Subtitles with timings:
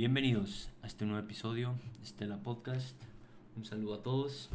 [0.00, 2.96] Bienvenidos a este nuevo episodio de Estela Podcast.
[3.54, 4.48] Un saludo a todos.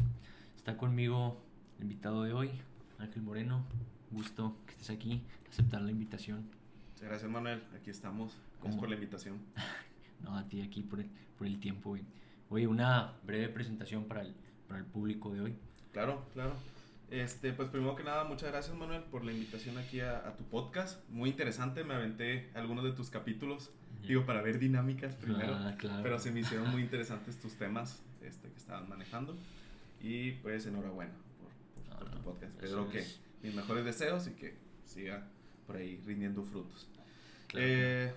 [0.56, 1.40] Está conmigo
[1.78, 2.50] el invitado de hoy,
[2.98, 3.64] Ángel Moreno.
[4.10, 6.50] Gusto que estés aquí, aceptar la invitación.
[6.94, 7.62] Muchas gracias, Manuel.
[7.80, 8.34] Aquí estamos.
[8.60, 9.38] Gracias por la invitación.
[10.24, 12.02] no, a ti aquí por el, por el tiempo, güey.
[12.50, 14.34] Oye, una breve presentación para el,
[14.68, 15.56] para el público de hoy.
[15.94, 16.56] Claro, claro.
[17.12, 21.08] Este, pues primero que nada, muchas gracias Manuel por la invitación aquí a, tu podcast.
[21.10, 23.70] Muy interesante, me aventé algunos de tus capítulos,
[24.08, 25.54] digo, para ver dinámicas primero.
[25.56, 26.04] Ah, claro.
[26.04, 29.38] Pero se me hicieron muy interesantes tus temas este, que estaban manejando.
[30.02, 31.14] Y pues enhorabuena
[31.98, 32.56] por, tu podcast.
[32.56, 33.04] Espero que
[33.42, 35.28] mis mejores deseos y que siga
[35.66, 36.88] por ahí rindiendo frutos.
[37.54, 38.12] Eh,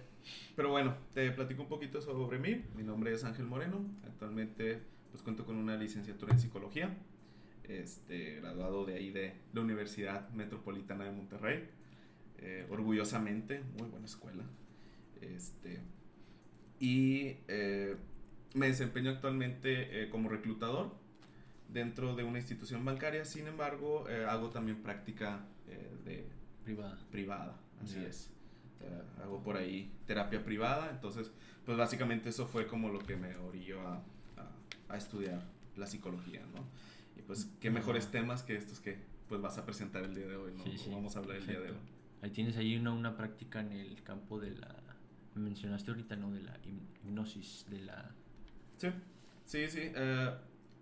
[0.56, 2.64] pero bueno, te platico un poquito sobre mí.
[2.76, 3.84] Mi nombre es Ángel Moreno.
[4.06, 6.94] Actualmente pues cuento con una licenciatura en psicología
[7.68, 11.68] este, graduado de ahí de la Universidad Metropolitana de Monterrey.
[12.38, 14.44] Eh, orgullosamente, muy buena escuela.
[15.20, 15.80] Este,
[16.80, 17.96] y eh,
[18.54, 20.94] me desempeño actualmente eh, como reclutador
[21.68, 25.44] dentro de una institución bancaria, sin embargo, hago también práctica
[26.04, 26.24] de
[26.64, 26.98] privada.
[27.10, 28.30] Privada, así es.
[29.22, 31.30] hago por ahí terapia privada, entonces,
[31.66, 33.96] pues básicamente eso fue como lo que me orilló a,
[34.38, 34.50] a,
[34.88, 35.42] a estudiar
[35.76, 36.64] la psicología, ¿no?
[37.28, 38.96] pues qué mejores temas que estos que
[39.28, 40.64] pues vas a presentar el día de hoy, ¿no?
[40.90, 41.76] Vamos a hablar el día de hoy.
[42.22, 44.74] Ahí tienes ahí una, una práctica en el campo de la...
[45.38, 46.30] mencionaste ahorita, ¿no?
[46.30, 48.14] De la hipnosis, de la...
[48.76, 48.88] Sí,
[49.44, 49.80] sí, sí.
[49.94, 50.34] Eh,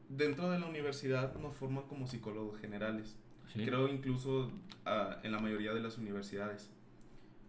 [0.09, 3.17] dentro de la universidad nos forman como psicólogos generales.
[3.55, 4.51] Creo incluso
[4.85, 6.71] uh, en la mayoría de las universidades.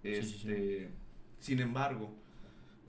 [0.03, 0.89] Este,
[1.39, 2.13] sin embargo,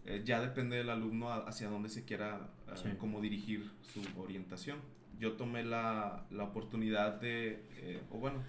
[0.04, 4.78] eh, ya depende del alumno hacia dónde se quiera uh, dirigir su orientación
[5.18, 8.42] yo tomé la, la oportunidad de, eh, o bueno,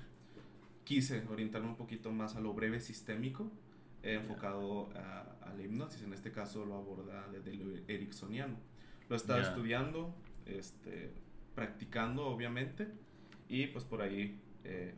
[0.84, 3.52] quise orientarme un poquito más a lo breve sistémico,
[4.04, 6.04] enfocado a, la hipnosis.
[6.04, 8.56] En este caso lo aborda desde lo ericksoniano.
[9.10, 10.14] Lo he estado estudiando,
[10.46, 11.12] este,
[11.56, 12.88] practicando, obviamente,
[13.48, 14.94] y pues por ahí, eh,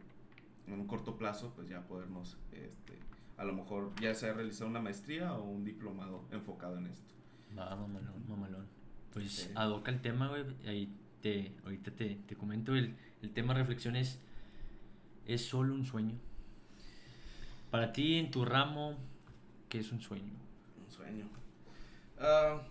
[0.67, 2.93] en un corto plazo, pues ya podernos, este,
[3.37, 7.13] a lo mejor ya sea realizar una maestría o un diplomado enfocado en esto.
[7.57, 8.67] Va, mamalón, mamalón.
[9.13, 10.93] Pues adoca el tema, güey, ahí
[11.63, 14.19] ahorita te, te comento, el, el, tema reflexión es,
[15.25, 16.15] es solo un sueño.
[17.71, 18.97] Para ti, en tu ramo,
[19.69, 20.33] ¿qué es un sueño?
[20.85, 21.25] Un sueño.
[22.19, 22.61] Ah,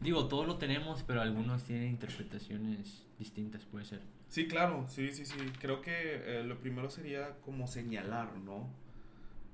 [0.00, 4.00] Digo, todos lo tenemos, pero algunos tienen interpretaciones distintas, puede ser.
[4.28, 5.36] Sí, claro, sí, sí, sí.
[5.60, 8.68] Creo que eh, lo primero sería como señalar, ¿no?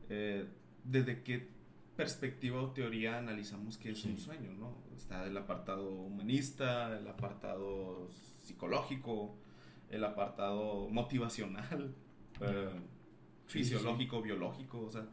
[0.09, 0.47] Eh,
[0.85, 1.49] desde qué
[1.97, 4.75] perspectiva o teoría analizamos que es un sueño, ¿no?
[4.97, 8.09] Está el apartado humanista, el apartado
[8.43, 9.37] psicológico,
[9.91, 11.95] el apartado motivacional,
[12.41, 12.71] eh,
[13.51, 15.07] fisiológico, biológico, o sea,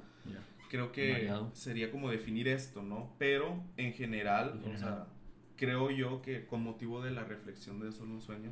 [0.70, 3.14] creo que sería como definir esto, ¿no?
[3.18, 5.08] Pero en general, o sea,
[5.56, 8.52] creo yo que con motivo de la reflexión de solo un sueño,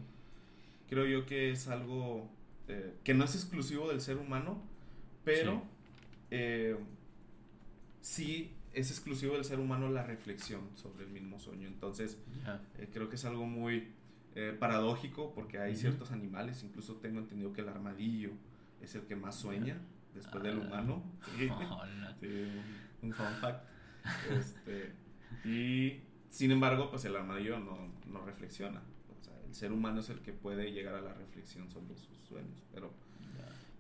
[0.90, 2.29] creo yo que es algo
[2.68, 4.62] eh, que no es exclusivo del ser humano,
[5.23, 5.63] pero
[6.31, 6.75] eh,
[8.02, 11.67] sí es exclusivo del ser humano la reflexión sobre el mismo sueño.
[11.67, 12.17] Entonces,
[12.78, 13.91] eh, creo que es algo muy
[14.59, 18.31] paradójico porque hay ciertos animales, incluso tengo entendido que el armadillo
[18.81, 19.78] es el que más sueña
[20.13, 20.62] después del ah.
[20.62, 21.03] humano.
[23.02, 23.66] un, fun fact.
[24.31, 24.94] Este,
[25.44, 27.78] y sin embargo, pues el armadillo no,
[28.08, 28.81] no reflexiona.
[29.18, 32.18] O sea, el ser humano es el que puede llegar a la reflexión sobre sus
[32.19, 32.64] sueños.
[32.74, 32.91] Pero,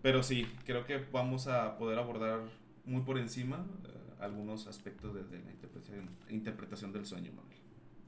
[0.01, 2.41] pero sí, creo que vamos a poder abordar
[2.85, 7.55] muy por encima eh, algunos aspectos desde la interpretación, interpretación del sueño, Manuel.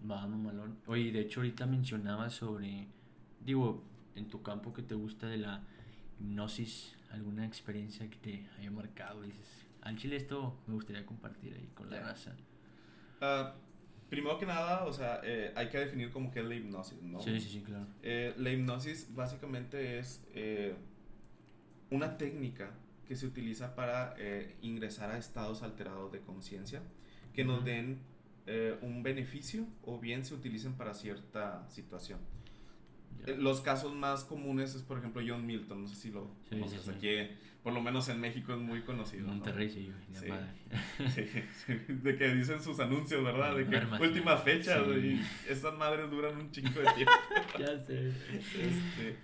[0.03, 0.77] Vamos, Malón.
[0.85, 2.87] Oye, de hecho ahorita mencionabas sobre,
[3.41, 3.83] digo,
[4.15, 5.63] en tu campo que te gusta de la
[6.19, 11.69] hipnosis, alguna experiencia que te haya marcado, dices, al chile esto me gustaría compartir ahí
[11.73, 12.35] con la raza.
[13.21, 13.51] Uh,
[14.09, 17.19] primero que nada, o sea, eh, hay que definir como es la hipnosis, ¿no?
[17.19, 17.87] Sí, sí, sí, claro.
[18.03, 20.75] Eh, la hipnosis básicamente es eh,
[21.89, 22.71] una técnica
[23.07, 26.81] que se utiliza para eh, ingresar a estados alterados de conciencia
[27.33, 28.01] que nos den
[28.45, 32.19] eh, un beneficio o bien se utilicen para cierta situación.
[33.25, 36.87] Eh, los casos más comunes es, por ejemplo, John Milton, no sé si lo conoces
[36.87, 37.09] aquí,
[37.63, 39.27] por lo menos en México es muy conocido.
[39.27, 39.91] Monterrey, sí,
[41.87, 43.55] De que dicen sus anuncios, ¿verdad?
[43.55, 47.11] De que última fecha, y estas madres duran un chingo de tiempo.
[47.59, 48.07] ya sé.
[48.07, 49.17] Este,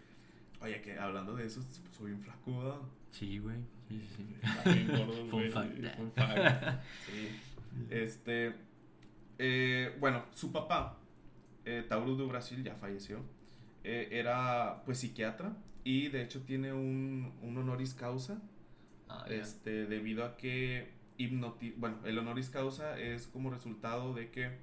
[0.60, 1.62] oye, que hablando de eso,
[1.98, 3.58] soy un flaco, Sí, güey.
[3.88, 4.26] Sí, sí.
[5.30, 5.78] Fun fact.
[7.06, 7.30] Sí.
[7.90, 8.56] Este.
[9.38, 10.98] Eh, bueno, su papá,
[11.66, 13.24] eh, Taurus do Brasil, ya falleció.
[13.84, 18.42] Eh, era pues psiquiatra y de hecho tiene un, un honoris causa.
[19.10, 24.58] Ah, este, debido a que hipnoti bueno, el honoris causa es como resultado de que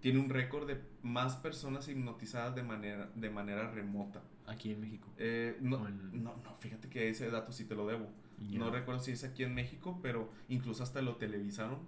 [0.00, 4.22] tiene un récord de más personas hipnotizadas de manera, de manera remota.
[4.46, 5.08] Aquí en México.
[5.18, 8.08] Eh, no, no, no, fíjate que ese dato sí te lo debo.
[8.38, 11.78] No recuerdo si es aquí en México, pero incluso hasta lo televisaron.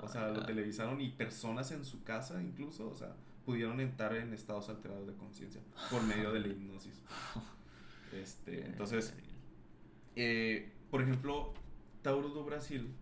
[0.00, 0.46] o sea, lo ah.
[0.46, 3.14] televisaron y personas en su casa incluso, o sea,
[3.44, 5.60] pudieron entrar en estados alterados de conciencia
[5.90, 7.02] por medio de la hipnosis.
[8.12, 9.14] Este, entonces,
[10.16, 11.54] eh, por ejemplo,
[12.02, 12.92] Tauro do Brasil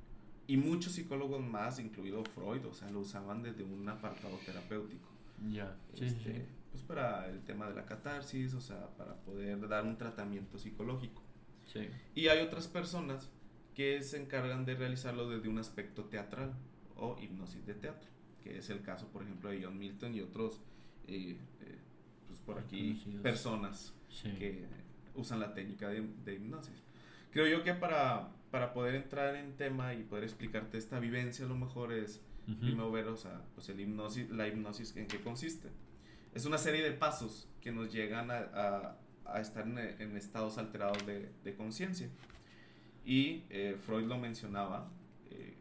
[0.47, 5.09] y muchos psicólogos más, incluido Freud, o sea, lo usaban desde un apartado terapéutico.
[5.51, 9.97] Ya, este, Pues para el tema de la catarsis, o sea, para poder dar un
[9.97, 11.23] tratamiento psicológico.
[11.65, 11.89] Sí.
[12.15, 13.31] Y hay otras personas
[13.75, 16.55] que se encargan de realizarlo desde un aspecto teatral
[16.97, 18.11] o hipnosis de teatro,
[18.43, 20.61] que es el caso, por ejemplo, de John Milton y otros,
[21.07, 21.79] eh, eh,
[22.27, 23.95] pues por aquí, personas
[24.39, 24.67] que
[25.15, 26.83] usan la técnica de, de hipnosis.
[27.31, 31.49] Creo yo que para para poder entrar en tema y poder explicarte esta vivencia, a
[31.49, 32.21] lo mejor es
[32.61, 35.69] primero ver, o sea, pues el hipnosis, la hipnosis en qué consiste.
[36.35, 38.97] Es una serie de pasos que nos llegan a,
[39.27, 42.09] a, estar en, estados alterados de, de conciencia.
[43.05, 44.91] Y eh, Freud lo mencionaba,
[45.31, 45.57] eh,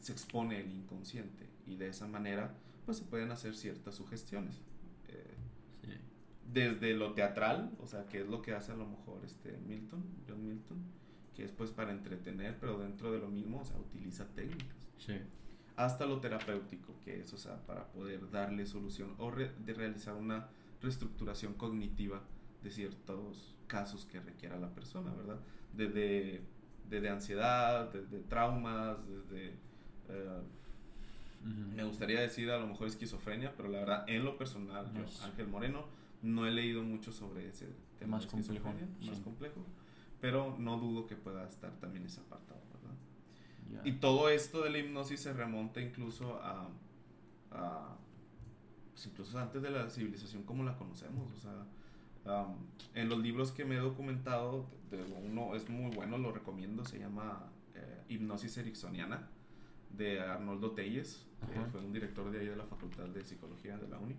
[0.00, 2.54] se expone el inconsciente y de esa manera
[2.84, 4.60] pues se pueden hacer ciertas sugestiones.
[5.08, 5.98] Eh,
[6.52, 10.04] desde lo teatral, o sea, que es lo que hace a lo mejor este Milton,
[10.28, 10.78] John Milton,
[11.34, 14.88] que es pues para entretener, pero dentro de lo mismo, o sea, utiliza técnicas.
[14.98, 15.14] Sí.
[15.76, 20.48] Hasta lo terapéutico, que es, o sea, para poder darle solución o de realizar una
[20.82, 22.22] reestructuración cognitiva
[22.62, 25.40] de ciertos casos que requiera la persona, ¿verdad?
[25.72, 26.42] Desde,
[26.90, 29.54] desde ansiedad, desde traumas, desde...
[30.08, 30.42] Eh,
[31.44, 35.48] me gustaría decir a lo mejor esquizofrenia, pero la verdad, en lo personal, yo, Ángel
[35.48, 35.84] Moreno,
[36.22, 37.68] no he leído mucho sobre ese
[37.98, 38.72] tema más complejo,
[39.04, 39.64] más complejo
[40.22, 43.84] pero no dudo que pueda estar también ese apartado, ¿verdad?
[43.84, 46.68] Y todo esto de la hipnosis se remonta incluso a,
[48.92, 52.46] pues incluso antes de la civilización como la conocemos, o sea,
[52.94, 54.68] en los libros que me he documentado,
[55.24, 59.28] uno es muy bueno, lo recomiendo, se llama eh, Hipnosis Ericksoniana,
[59.96, 63.88] de Arnoldo Telles, que fue un director de ahí de la Facultad de Psicología de
[63.88, 64.16] la UNI.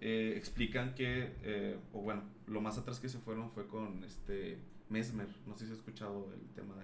[0.00, 4.58] Eh, explican que, eh, o bueno, lo más atrás que se fueron fue con este
[4.88, 5.28] Mesmer.
[5.46, 6.74] No sé si has escuchado el tema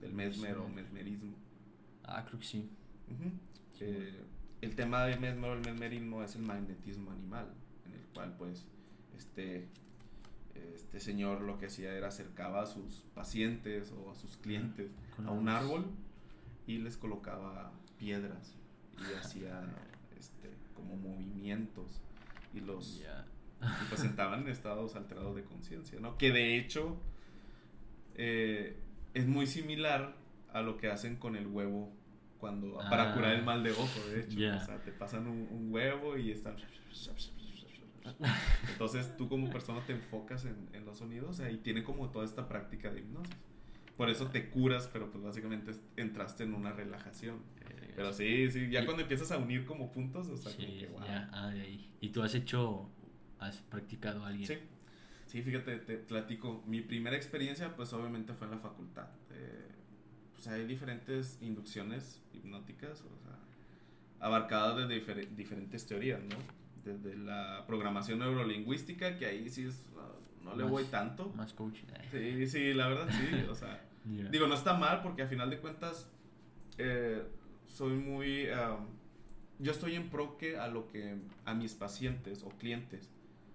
[0.00, 1.36] del mesmer o mesmerismo.
[2.02, 2.70] Ah, creo que sí.
[4.60, 7.46] el tema del mesmer o el mesmerismo es el magnetismo animal,
[7.86, 8.66] en el cual pues
[9.16, 9.68] este,
[10.74, 14.90] este señor lo que hacía era acercaba a sus pacientes o a sus clientes
[15.24, 15.86] a un árbol
[16.66, 18.54] y les colocaba piedras
[18.98, 19.62] y hacía
[20.18, 22.00] este, como movimientos
[22.52, 23.02] y los
[23.88, 26.18] presentaban en estados alterados de conciencia, ¿no?
[26.18, 27.00] Que de hecho
[28.14, 28.76] eh,
[29.14, 30.14] es muy similar
[30.52, 31.92] a lo que hacen con el huevo
[32.38, 33.14] cuando para ah.
[33.14, 34.36] curar el mal de ojo, de hecho.
[34.56, 36.56] O sea, te pasan un, huevo y están...
[38.70, 42.90] Entonces tú como persona te enfocas en, los sonidos y tiene como toda esta práctica
[42.90, 43.34] de hipnosis.
[43.96, 47.36] Por eso te curas, pero pues básicamente entraste en una relajación.
[47.60, 50.86] Eh, pero sí, sí, ya cuando empiezas a unir como puntos, o sea, como que,
[50.88, 51.02] wow.
[51.32, 51.90] ah, de ahí.
[52.00, 52.90] ¿Y tú has hecho,
[53.38, 54.48] has practicado a alguien?
[54.48, 54.58] Sí,
[55.34, 56.62] Sí, fíjate, te platico.
[56.64, 59.08] Mi primera experiencia, pues obviamente fue en la facultad.
[59.32, 59.66] Eh,
[60.32, 63.36] pues hay diferentes inducciones hipnóticas, o sea,
[64.20, 66.36] abarcadas desde diferentes teorías, ¿no?
[66.84, 69.84] Desde la programación neurolingüística, que ahí sí es,
[70.44, 71.32] no, le voy tanto.
[71.36, 71.86] Más coaching.
[72.10, 73.82] Sí, sí, la verdad sí, o sea.
[74.04, 76.10] Digo, no está mal porque a final de cuentas
[76.76, 77.22] eh,
[77.66, 78.48] soy muy...
[79.58, 83.10] yo estoy en pro que a lo que a mis pacientes o clientes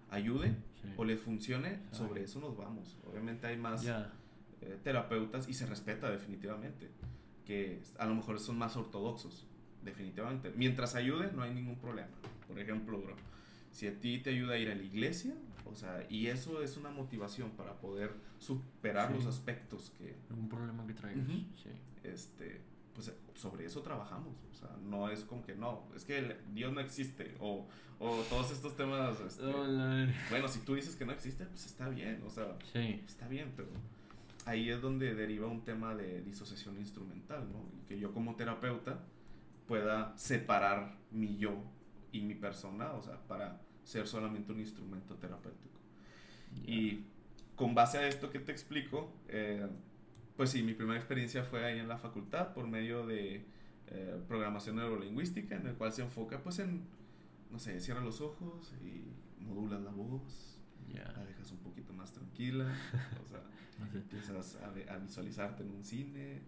[0.10, 0.56] ayude
[0.98, 2.98] o les funcione, sobre eso nos vamos.
[3.10, 6.90] Obviamente hay más eh, terapeutas y se respeta definitivamente,
[7.46, 9.46] que a lo mejor son más ortodoxos,
[9.84, 10.52] definitivamente.
[10.56, 12.10] Mientras ayude, no hay ningún problema.
[12.48, 13.16] Por ejemplo, bro,
[13.72, 15.34] si a ti te ayuda a ir a la iglesia,
[15.72, 20.16] o sea, y eso es una motivación para poder superar los aspectos que...
[20.30, 21.28] Un problema que traigas,
[22.04, 22.62] Este,
[22.94, 24.36] pues sobre eso trabajamos.
[24.52, 27.36] O sea, no es como que no, es que Dios no existe.
[27.40, 27.68] O,
[28.00, 29.20] o todos estos temas.
[29.22, 29.44] Este,
[30.30, 32.22] bueno, si tú dices que no existe, pues está bien.
[32.26, 33.70] O sea, está bien, pero
[34.46, 37.64] ahí es donde deriva un tema de disociación instrumental, ¿no?
[37.78, 39.00] Y que yo como terapeuta
[39.68, 41.64] pueda separar mi yo
[42.12, 45.80] y mi persona, o sea, para ser solamente un instrumento terapéutico.
[46.64, 47.06] Y
[47.56, 49.68] con base a esto que te explico, eh,
[50.38, 53.46] pues sí, mi primera experiencia fue ahí en la facultad por medio de
[53.88, 56.84] eh, programación neurolingüística, en el cual se enfoca pues en,
[57.50, 60.60] no sé, cierra los ojos y modulas la voz,
[60.94, 62.72] la dejas un poquito más tranquila,
[63.26, 63.42] o sea,
[63.96, 66.44] empiezas a, visualizarte en un cine,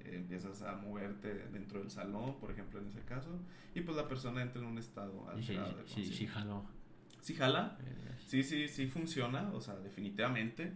[0.00, 3.38] empiezas a moverte dentro del salón, por ejemplo, en ese caso,
[3.74, 5.86] y pues la persona entra en un estado alterado.
[5.86, 6.64] Sí, sí, sí, jaló.
[7.26, 7.76] Sí jala,
[8.28, 10.70] sí, sí, sí funciona, o sea, definitivamente,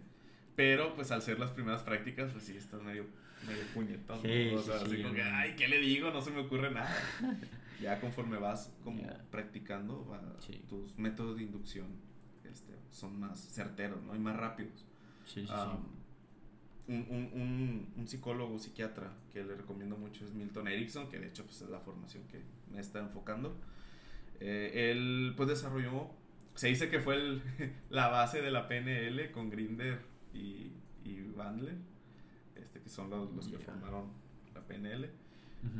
[0.53, 3.05] pero pues al ser las primeras prácticas, pues sí, estás medio,
[3.47, 6.11] medio puñetón, o sea, así como que, ay, ¿qué le digo?
[6.11, 6.93] No se me ocurre nada.
[7.81, 10.05] ya conforme vas como practicando,
[10.67, 11.87] tus métodos de inducción
[12.43, 14.13] este, son más certeros, ¿no?
[14.13, 14.85] Y más rápidos.
[15.25, 15.53] Sí, sí, sí.
[16.89, 21.45] Un, un, un, psicólogo, psiquiatra que le recomiendo mucho es Milton Erickson, que de hecho
[21.45, 22.41] pues, es la formación que
[22.73, 23.55] me está enfocando.
[24.41, 26.09] Eh, él pues desarrolló,
[26.61, 27.41] se dice que fue el,
[27.89, 29.99] la base de la PNL con Grinder
[30.31, 30.71] y,
[31.03, 31.75] y Bandler,
[32.55, 34.11] este, que son los, los que formaron
[34.53, 35.09] la PNL.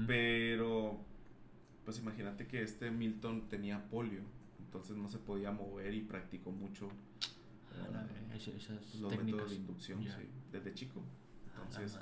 [0.08, 1.00] Pero
[1.86, 4.22] pues imagínate que este Milton tenía polio
[4.72, 6.90] entonces no se podía mover y practicó mucho
[7.74, 8.08] ah,
[9.02, 10.04] los métodos de inducción
[10.52, 11.04] desde chico.
[11.46, 12.00] Entonces,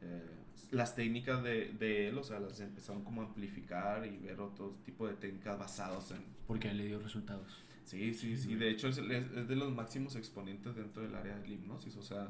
[0.00, 0.22] eh,
[0.70, 4.70] las técnicas de, de, él, o sea, las empezaron como a amplificar y ver otro
[4.86, 6.24] tipo de técnicas basadas en...
[6.46, 7.64] Porque él le dio resultados.
[7.88, 8.54] Sí, sí, sí.
[8.54, 11.96] De hecho, es, es, de los máximos exponentes dentro del área de la hipnosis.
[11.96, 12.28] O sea,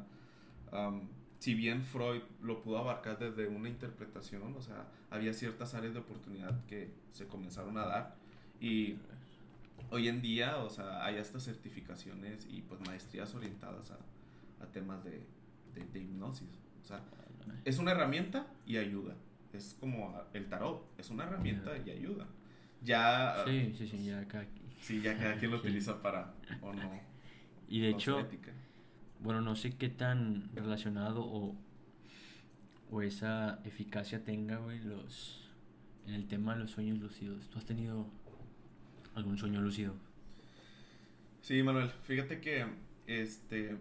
[1.40, 5.98] si bien Freud lo pudo abarcar desde una interpretación, o sea, había ciertas áreas de
[5.98, 8.14] oportunidad que se comenzaron a dar
[8.60, 8.98] y
[9.90, 15.26] hoy en día, o sea, hay estas certificaciones y pues maestrías orientadas a, temas de,
[15.74, 16.48] de, hipnosis.
[16.84, 17.02] O sea,
[17.64, 19.16] es una herramienta y ayuda.
[19.52, 22.28] Es como el tarot, es una herramienta y ayuda.
[22.80, 23.42] Ya.
[23.44, 24.46] Sí, sí, sí, ya cada,
[24.80, 27.00] sí, ya cada quien lo utiliza para o no.
[27.68, 28.26] Y de hecho,
[29.20, 31.56] bueno, no sé qué tan relacionado o,
[32.90, 35.50] o esa eficacia tenga, güey, los,
[36.06, 37.48] en el tema de los sueños lucidos.
[37.50, 38.06] ¿Tú has tenido
[39.18, 39.94] algún sueño lúcido.
[41.42, 42.66] Sí, Manuel, fíjate que
[43.06, 43.76] este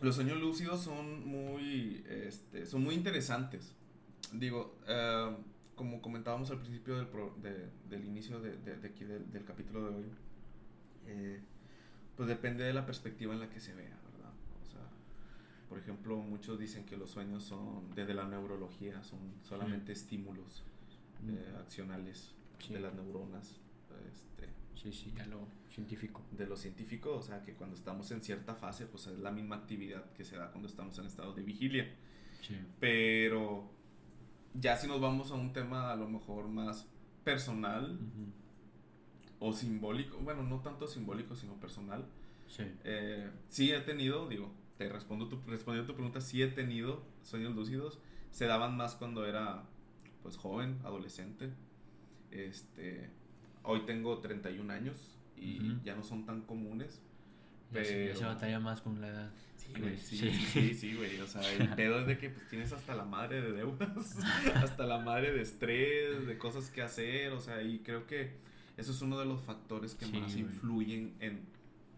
[0.00, 3.74] los sueños lúcidos son muy este, son muy interesantes.
[4.32, 5.36] Digo, eh,
[5.78, 7.08] como comentábamos al principio del,
[7.88, 10.10] del inicio de, de, aquí del, capítulo de hoy,
[11.06, 11.40] eh,
[12.16, 14.32] pues depende de la perspectiva en la que se vea, ¿verdad?
[14.60, 14.82] O sea,
[15.68, 20.64] por ejemplo, muchos dicen que los sueños son, desde la neurología, son solamente estímulos
[21.22, 21.30] mm.
[21.30, 22.34] eh, accionales
[22.68, 23.60] de las neuronas
[24.12, 26.24] este, sí, sí, ya lo científico.
[26.32, 29.56] De lo científico, o sea, que cuando estamos en cierta fase, pues es la misma
[29.56, 31.88] actividad que se da cuando estamos en estado de vigilia.
[32.42, 32.56] Sí.
[32.80, 33.77] Pero
[34.60, 36.86] ya si nos vamos a un tema a lo mejor más
[37.24, 37.98] personal
[39.40, 42.06] o simbólico, bueno, no tanto simbólico, sino personal.
[42.48, 42.64] Sí.
[42.84, 47.02] Eh, sí he tenido, digo, te respondo tu, respondiendo a tu pregunta, sí he tenido
[47.22, 48.00] sueños lúcidos.
[48.30, 49.64] Se daban más cuando era,
[50.22, 51.50] pues, joven, adolescente.
[52.30, 53.10] Este,
[53.70, 57.02] Hoy tengo 31 años y ya no son tan comunes.
[57.72, 58.16] Pero...
[58.16, 59.30] se batalla más con la edad.
[59.56, 61.20] Sí, güey, sí, sí, güey.
[61.20, 64.16] O sea, el pedo es de que pues tienes hasta la madre de deudas,
[64.54, 68.36] hasta la madre de estrés, de cosas que hacer, o sea, y creo que
[68.76, 71.40] eso es uno de los factores que más influyen en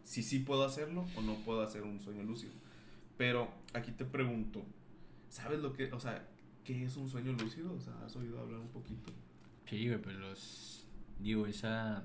[0.02, 2.52] si sí puedo hacerlo o no puedo hacer un sueño lúcido.
[3.16, 4.64] Pero aquí te pregunto,
[5.28, 6.26] ¿sabes lo que, o sea,
[6.64, 7.74] qué es un sueño lúcido?
[7.74, 9.12] O sea, ¿has oído hablar un poquito?
[9.66, 10.86] Sí, güey, pero los
[11.20, 12.02] digo, esa,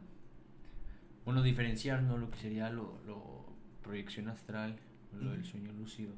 [1.23, 2.17] bueno, diferenciar, ¿no?
[2.17, 3.54] Lo que sería lo, lo
[3.85, 4.75] proyección astral,
[5.13, 6.13] lo del sueño lúcido.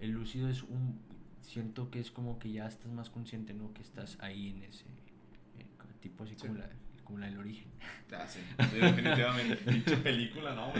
[0.00, 1.00] El lúcido es un,
[1.40, 3.74] siento que es como que ya estás más consciente, ¿no?
[3.74, 4.84] Que estás ahí en ese,
[5.58, 5.66] eh,
[6.00, 6.70] tipo así como, la,
[7.04, 7.68] como la del origen.
[8.12, 9.58] Ah, sí, definitivamente.
[9.70, 10.72] Dicha película, no,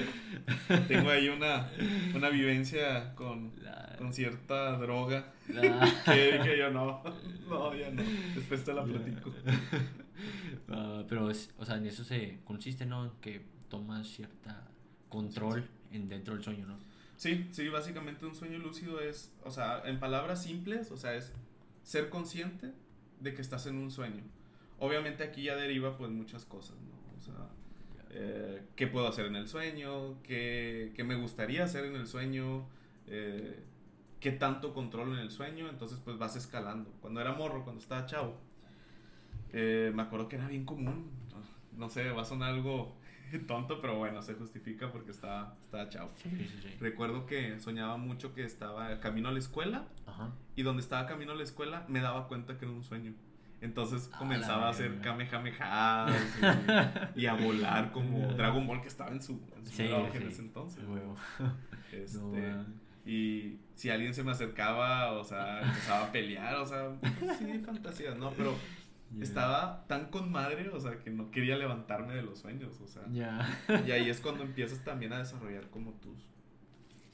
[0.86, 1.68] Tengo ahí una,
[2.14, 3.52] una vivencia con,
[3.98, 5.32] con cierta droga.
[5.46, 7.02] que, que yo no,
[7.48, 8.02] no, ya no.
[8.34, 9.32] Después te la platico.
[10.68, 13.20] Ah, pero, es, o sea, en eso se consiste, ¿no?
[13.20, 14.71] Que tomas cierta
[15.12, 16.78] control en dentro del sueño, ¿no?
[17.18, 21.32] Sí, sí, básicamente un sueño lúcido es, o sea, en palabras simples, o sea, es
[21.84, 22.72] ser consciente
[23.20, 24.22] de que estás en un sueño.
[24.78, 27.18] Obviamente aquí ya deriva pues muchas cosas, ¿no?
[27.18, 27.48] O sea,
[28.10, 32.66] eh, qué puedo hacer en el sueño, qué, qué me gustaría hacer en el sueño,
[33.06, 33.62] eh,
[34.18, 36.90] qué tanto controlo en el sueño, entonces pues vas escalando.
[37.02, 38.34] Cuando era morro, cuando estaba chavo,
[39.52, 41.10] eh, me acuerdo que era bien común.
[41.76, 42.96] No sé, va a sonar algo
[43.46, 46.10] tonto, pero bueno, se justifica porque estaba, estaba chavo.
[46.80, 49.86] Recuerdo que soñaba mucho que estaba camino a la escuela
[50.56, 53.14] y donde estaba camino a la escuela me daba cuenta que era un sueño.
[53.60, 56.06] Entonces comenzaba a hacer kamehameha
[57.14, 60.84] y, y, a volar como Dragon Ball que estaba en su, en, en ese entonces.
[61.92, 62.54] Este,
[63.04, 66.90] y si alguien se me acercaba, o sea, empezaba a pelear, o sea,
[67.38, 68.30] sí, fantasías, ¿no?
[68.30, 68.54] Pero
[69.20, 73.04] estaba tan con madre, o sea, que no quería levantarme de los sueños, o sea.
[73.86, 76.26] Y ahí es cuando empiezas también a desarrollar como tus,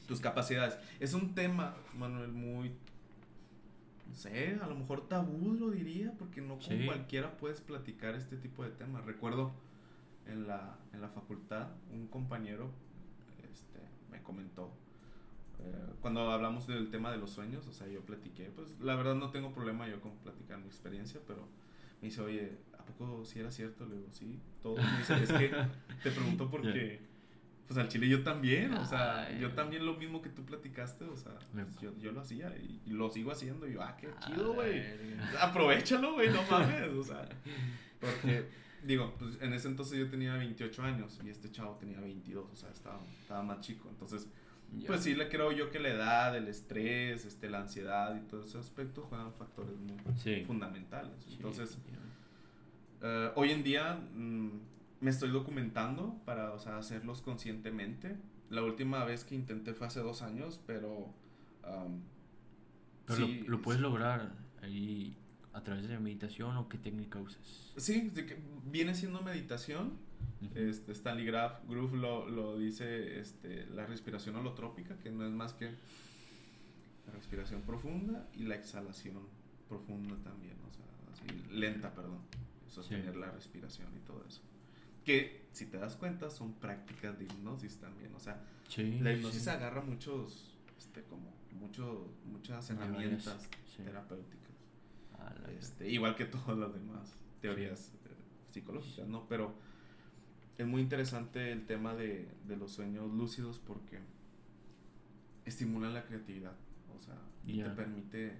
[0.06, 0.78] tus capacidades.
[1.00, 2.70] Es un tema, Manuel, muy,
[4.08, 8.36] no sé, a lo mejor tabú lo diría, porque no con cualquiera puedes platicar este
[8.36, 9.04] tipo de temas.
[9.04, 9.52] Recuerdo
[10.26, 12.70] en la, en la facultad, un compañero
[13.50, 14.72] este, me comentó,
[15.60, 19.14] eh, cuando hablamos del tema de los sueños, o sea, yo platiqué, pues la verdad
[19.14, 21.48] no tengo problema yo con platicar mi experiencia, pero
[22.00, 23.86] me dice, oye, ¿a poco si era cierto?
[23.86, 24.76] Le digo, sí, todo.
[24.76, 25.50] Me dice, es que
[26.02, 27.00] te pregunto porque
[27.68, 31.16] pues al chile yo también, o sea, yo también lo mismo que tú platicaste, o
[31.18, 34.54] sea, pues, yo, yo, lo hacía y, lo sigo haciendo y yo, ah, qué chido,
[34.54, 34.82] güey.
[35.38, 37.28] Aprovechalo, güey, no mames, o sea,
[38.00, 38.46] porque,
[38.82, 42.56] digo, pues en ese entonces yo tenía 28 años y este chavo tenía 22, o
[42.56, 44.26] sea, estaba, estaba más chico, entonces,
[44.86, 48.42] pues sí, le creo yo que la edad, el estrés, este, la ansiedad y todo
[48.42, 51.14] ese aspecto juegan factores muy fundamentales.
[51.30, 51.78] Entonces,
[53.02, 54.00] uh, hoy en día...
[54.14, 54.50] Mmm,
[55.00, 58.16] me estoy documentando para, o sea, hacerlos conscientemente.
[58.50, 61.14] La última vez que intenté fue hace dos años, pero...
[63.06, 64.32] pero lo, puedes lograr
[64.62, 65.16] ahí
[65.52, 67.72] a través de meditación o qué técnica usas?
[67.76, 69.92] Sí, que viene siendo meditación.
[70.54, 75.52] Este, Stanley Graf, Groove lo, lo, dice este, la respiración holotrópica, que no es más
[75.52, 75.66] que
[77.06, 79.22] la respiración profunda y la exhalación
[79.68, 82.20] profunda también, o sea, así, lenta, perdón.
[82.68, 84.42] Sostener la respiración y todo eso.
[85.04, 88.44] Que si te das cuenta son prácticas de hipnosis también, o sea,
[88.76, 94.38] la hipnosis agarra muchos, este, como mucho, muchas herramientas terapéuticas,
[95.58, 98.08] este, igual que todas las demás teorías eh,
[98.50, 99.26] psicológicas, ¿no?
[99.28, 99.54] Pero
[100.58, 104.00] es muy interesante el tema de, de los sueños lúcidos porque
[105.46, 106.52] estimulan la creatividad,
[106.96, 107.14] o sea,
[107.46, 108.36] y te permite,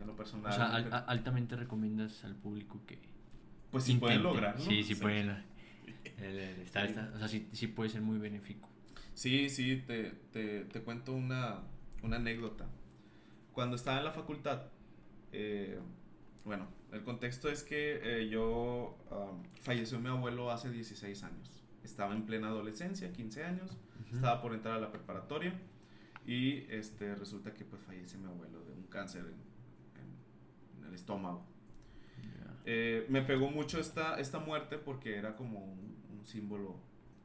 [0.00, 0.52] en lo personal...
[0.52, 2.98] O sea, altamente recomiendas al público que...
[3.70, 4.62] Pues si pueden lograrlo.
[4.62, 5.30] Sí, sí, pueden
[6.18, 6.84] está,
[7.14, 8.68] o sea, sí, sí, puede ser muy benéfico.
[9.14, 11.60] Sí, sí, te, te, te cuento una,
[12.02, 12.66] una, anécdota.
[13.52, 14.64] Cuando estaba en la facultad,
[15.32, 15.78] eh,
[16.46, 21.62] bueno, el contexto es que eh, yo um, falleció mi abuelo hace 16 años.
[21.82, 23.76] Estaba en plena adolescencia, 15 años,
[24.12, 25.52] estaba por entrar a la preparatoria
[26.26, 31.44] y este, resulta que pues fallece mi abuelo de un cáncer en, en el estómago.
[32.64, 36.74] Eh, me pegó mucho esta, esta muerte porque era como un, símbolo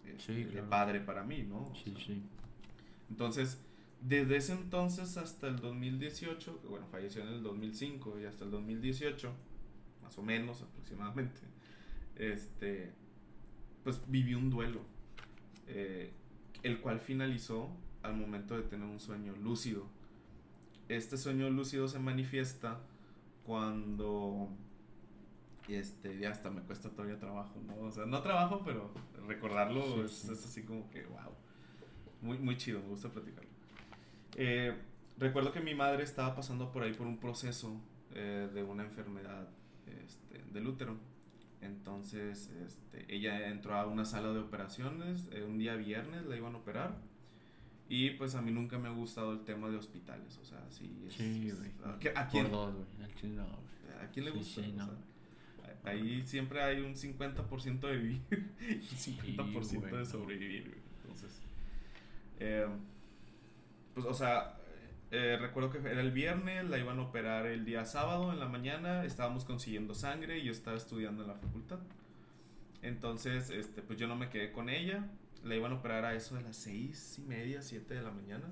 [0.05, 1.73] este, de padre para mí, ¿no?
[1.73, 2.21] sí, sí.
[3.10, 3.60] Entonces,
[4.01, 8.51] desde ese entonces hasta el 2018, que bueno, falleció en el 2005 y hasta el
[8.51, 9.31] 2018,
[10.01, 11.39] más o menos aproximadamente,
[12.15, 12.91] este,
[13.83, 14.81] pues viví un duelo,
[15.67, 16.11] eh,
[16.63, 17.69] el cual finalizó
[18.01, 19.87] al momento de tener un sueño lúcido.
[20.89, 22.79] Este sueño lúcido se manifiesta
[23.45, 24.49] cuando
[25.67, 27.77] este, ya hasta me cuesta todavía trabajo, ¿no?
[27.87, 28.91] O sea, no trabajo, pero
[29.27, 31.33] recordarlo es, así como que, wow.
[32.21, 33.50] Muy, muy chido, me gusta platicarlo.
[34.43, 34.73] Eh,
[35.19, 37.80] recuerdo que mi madre estaba pasando por ahí por un proceso
[38.15, 39.47] eh, de una enfermedad
[39.86, 40.97] este, del útero.
[41.62, 46.56] Entonces, este, ella entró a una sala de operaciones, eh, un día viernes la iban
[46.56, 46.97] a operar.
[47.88, 50.91] Y pues a mí nunca me ha gustado el tema de hospitales, o sea, sí.
[51.06, 51.69] Es, sí, güey.
[51.84, 54.63] ¿a, quién, ¿A quién le gusta?
[54.63, 54.89] Sí, no.
[55.84, 58.21] Ahí siempre hay un 50% de vivir
[58.60, 60.82] y un 50% de sobrevivir.
[61.04, 61.41] Entonces,
[62.39, 62.65] eh,
[63.93, 64.58] pues, o sea,
[65.12, 68.47] eh, recuerdo que era el viernes, la iban a operar el día sábado en la
[68.47, 71.80] mañana, estábamos consiguiendo sangre y yo estaba estudiando en la facultad.
[72.82, 75.10] Entonces, este, pues yo no me quedé con ella,
[75.43, 78.45] la iban a operar a eso de las seis y media, siete de la mañana.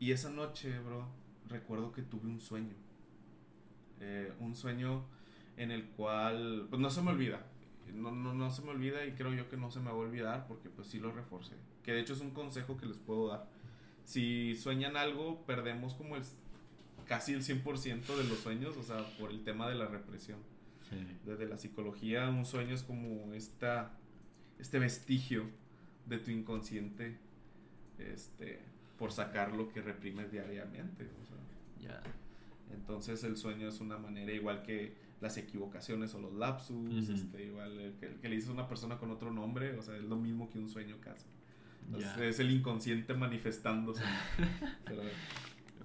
[0.00, 1.06] Y esa noche, bro,
[1.48, 2.74] recuerdo que tuve un sueño.
[4.00, 5.04] Eh, un sueño
[5.56, 7.46] en el cual, pues no se me olvida.
[7.94, 9.94] No, no, no se me olvida y creo yo que no se me va a
[9.96, 11.54] olvidar porque pues sí lo reforcé.
[11.84, 13.46] Que de hecho es un consejo que les puedo dar.
[14.04, 16.22] Si sueñan algo, perdemos como el
[17.06, 20.38] casi el 100% de los sueños, o sea, por el tema de la represión.
[21.24, 23.92] Desde la psicología, un sueño es como esta,
[24.58, 25.44] este vestigio
[26.04, 27.16] de tu inconsciente
[27.98, 28.60] este,
[28.98, 31.04] por sacar lo que reprimes diariamente.
[31.04, 37.44] O Entonces el sueño es una manera igual que las equivocaciones o los lapsus, este,
[37.44, 40.16] igual que, que, le dices a una persona con otro nombre, o sea, es lo
[40.16, 41.26] mismo que un sueño casi.
[42.20, 44.02] Es el inconsciente manifestándose.
[44.84, 45.02] pero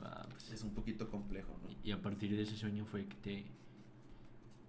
[0.04, 1.70] ah, pues es un poquito complejo, ¿no?
[1.84, 3.46] Y a partir de ese sueño fue que te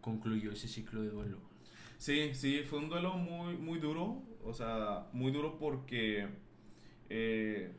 [0.00, 1.38] concluyó ese ciclo de duelo.
[1.98, 6.28] Sí, sí, fue un duelo muy, muy duro, o sea, muy duro porque
[7.10, 7.72] eh,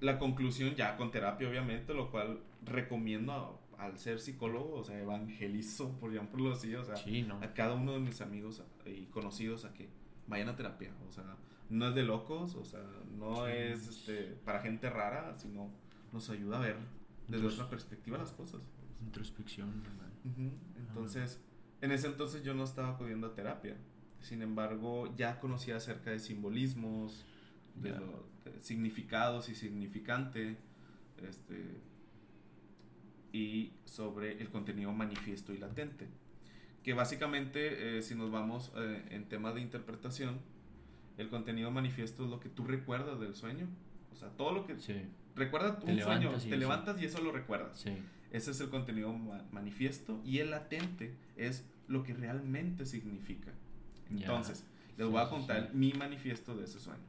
[0.00, 5.92] la conclusión ya con terapia obviamente, lo cual recomiendo al ser psicólogo, o sea, evangelizo,
[5.98, 6.94] por llamarlo así, o sea,
[7.40, 9.88] a cada uno de mis amigos y conocidos a que
[10.26, 11.24] vayan a terapia, o sea,
[11.74, 12.80] no es de locos, o sea,
[13.18, 15.70] no es este, para gente rara, sino
[16.12, 16.76] nos ayuda a ver
[17.26, 18.62] desde otra perspectiva las cosas.
[19.02, 20.12] Introspección, normal.
[20.88, 21.40] Entonces,
[21.80, 23.76] en ese entonces yo no estaba acudiendo a terapia.
[24.20, 27.26] Sin embargo, ya conocía acerca de simbolismos,
[27.74, 27.92] de,
[28.60, 30.56] significados y significante,
[31.28, 31.80] este,
[33.32, 36.06] y sobre el contenido manifiesto y latente.
[36.84, 40.38] Que básicamente, eh, si nos vamos eh, en tema de interpretación,
[41.16, 43.66] el contenido manifiesto es lo que tú recuerdas del sueño.
[44.12, 44.78] O sea, todo lo que...
[44.78, 45.02] Sí.
[45.36, 47.80] Recuerda un sueño, te levantas y eso lo recuerdas.
[47.80, 47.90] Sí.
[48.30, 49.12] Ese es el contenido
[49.52, 53.52] manifiesto y el latente es lo que realmente significa.
[54.10, 54.64] Entonces,
[54.96, 57.02] les voy a contar mi manifiesto de ese sueño.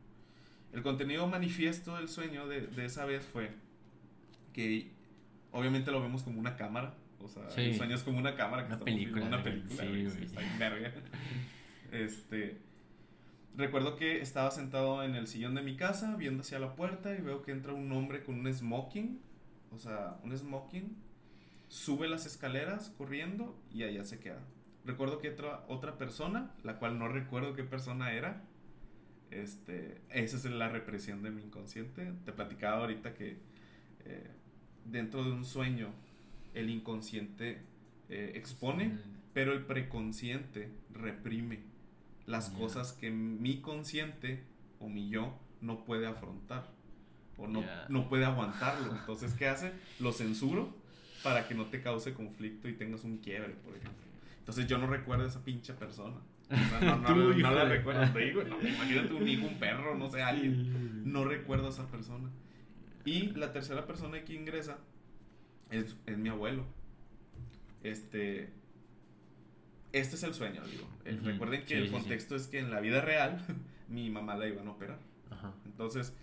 [0.74, 3.52] El contenido manifiesto del sueño de, de, esa vez fue
[4.54, 4.92] que
[5.52, 6.96] obviamente lo vemos como una cámara.
[7.20, 9.84] O sea, el sueño es como una cámara que una película, una película.
[9.84, 10.94] está verga.
[11.92, 12.58] Este,
[13.58, 17.22] recuerdo que estaba sentado en el sillón de mi casa viendo hacia la puerta y
[17.22, 19.20] veo que entra un hombre con un smoking.
[19.72, 20.96] O sea, un smoking.
[21.68, 24.42] Sube las escaleras corriendo y allá se queda.
[24.86, 28.44] Recuerdo que entra otra persona, la cual no recuerdo qué persona era.
[29.32, 32.14] Este, esa es la represión de mi inconsciente.
[32.24, 33.38] Te platicaba ahorita que
[34.06, 34.30] eh,
[34.86, 35.90] dentro de un sueño
[36.54, 37.62] el inconsciente
[38.10, 39.00] eh, expone,
[39.34, 41.75] pero el preconsciente reprime
[42.26, 44.44] las cosas que mi consciente
[44.80, 46.72] o mi yo no puede afrontar
[47.38, 48.96] o no, no puede aguantarlo.
[48.96, 49.74] Entonces, ¿qué hace?
[50.00, 50.74] Lo censuro
[51.24, 54.06] para que no te cause conflicto y tengas un quiebre, por ejemplo.
[54.40, 56.18] Entonces yo no recuerdo a esa pinche persona.
[56.82, 58.04] no, no, la recuerdo.
[58.04, 61.12] imagínate un hijo, un perro, no sé, alguien.
[61.12, 62.30] No recuerdo a esa persona.
[63.04, 64.78] Y la tercera persona que ingresa
[65.72, 66.66] es, es mi abuelo.
[67.84, 68.54] Este.
[69.96, 70.88] Este es el sueño, digo.
[71.06, 73.44] Eh, recuerden que el contexto es que en la vida real
[73.90, 75.00] mi mamá la iban a operar.
[75.66, 76.14] Entonces,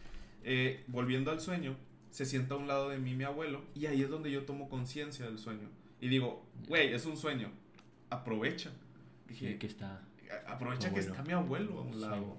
[0.45, 1.77] eh, volviendo al sueño,
[2.11, 4.69] se sienta a un lado de mí mi abuelo y ahí es donde yo tomo
[4.69, 5.69] conciencia del sueño.
[6.01, 7.51] Y digo, güey, es un sueño
[8.13, 8.71] aprovecha.
[9.29, 10.03] Dije, que está.
[10.47, 12.37] Aprovecha que está mi abuelo a un lado.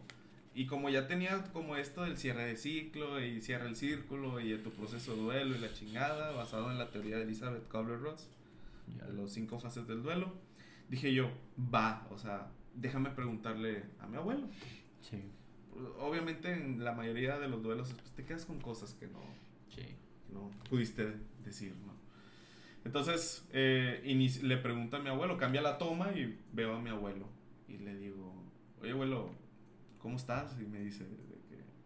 [0.56, 4.56] Y como ya tenía como esto del cierre de ciclo y cierra el círculo y
[4.60, 8.28] tu proceso de duelo y la chingada, basado en la teoría de Elizabeth Kubler-Ross,
[8.86, 10.32] de los cinco fases del duelo,
[10.94, 11.32] dije yo,
[11.74, 14.48] va, o sea, déjame preguntarle a mi abuelo.
[15.02, 15.18] Sí.
[16.00, 19.20] Obviamente en la mayoría de los duelos pues, te quedas con cosas que no,
[20.32, 21.94] no pudiste decir, ¿no?
[22.86, 24.04] Entonces, eh,
[24.44, 27.28] le pregunta a mi abuelo, cambia la toma y veo a mi abuelo.
[27.68, 28.32] Y le digo,
[28.82, 29.32] oye abuelo,
[30.00, 30.56] ¿cómo estás?
[30.60, 31.08] Y me dice,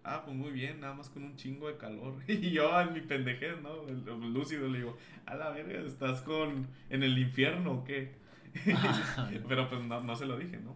[0.04, 2.16] ah, pues muy bien, nada más con un chingo de calor.
[2.28, 3.84] Y yo en mi pendejez, ¿no?
[4.18, 8.27] lúcido le digo, a la verga, ¿estás con, en el infierno o qué?
[9.48, 10.76] Pero pues no, se lo dije, ¿no?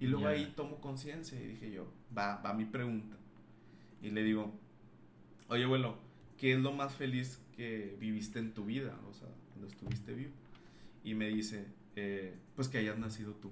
[0.00, 3.16] Y luego ahí tomo conciencia y dije yo, va, va mi pregunta.
[4.02, 4.52] Y le digo,
[5.48, 5.98] oye abuelo,
[6.38, 8.98] ¿qué es lo más feliz que viviste en tu vida?
[9.08, 9.28] O sea,
[9.66, 10.32] estuviste vivo.
[11.04, 11.66] Y me dice,
[11.96, 13.50] eh, pues que hayas nacido tú.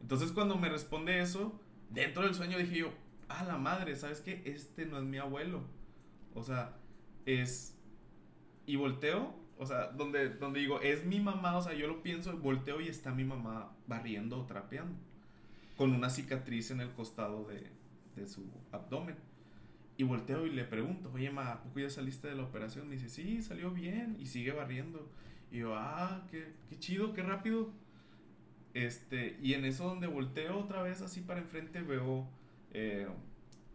[0.00, 2.92] Entonces cuando me responde eso, dentro del sueño dije yo,
[3.28, 4.42] a la madre, ¿sabes qué?
[4.44, 5.62] Este no es mi abuelo.
[6.34, 6.76] O sea,
[7.26, 7.74] es...
[8.66, 12.36] Y volteo, o sea, donde, donde digo, es mi mamá, o sea, yo lo pienso,
[12.38, 14.96] volteo y está mi mamá barriendo o trapeando.
[15.76, 17.70] Con una cicatriz en el costado de,
[18.16, 19.16] de su abdomen.
[19.96, 22.88] Y volteo y le pregunto, oye, ma, ¿a poco ya saliste de la operación?
[22.88, 24.16] Me dice, sí, salió bien.
[24.20, 25.08] Y sigue barriendo.
[25.50, 27.70] Y yo, ah, qué, qué chido, qué rápido.
[28.74, 32.28] Este, y en eso donde volteo otra vez así para enfrente veo,
[32.72, 33.08] eh,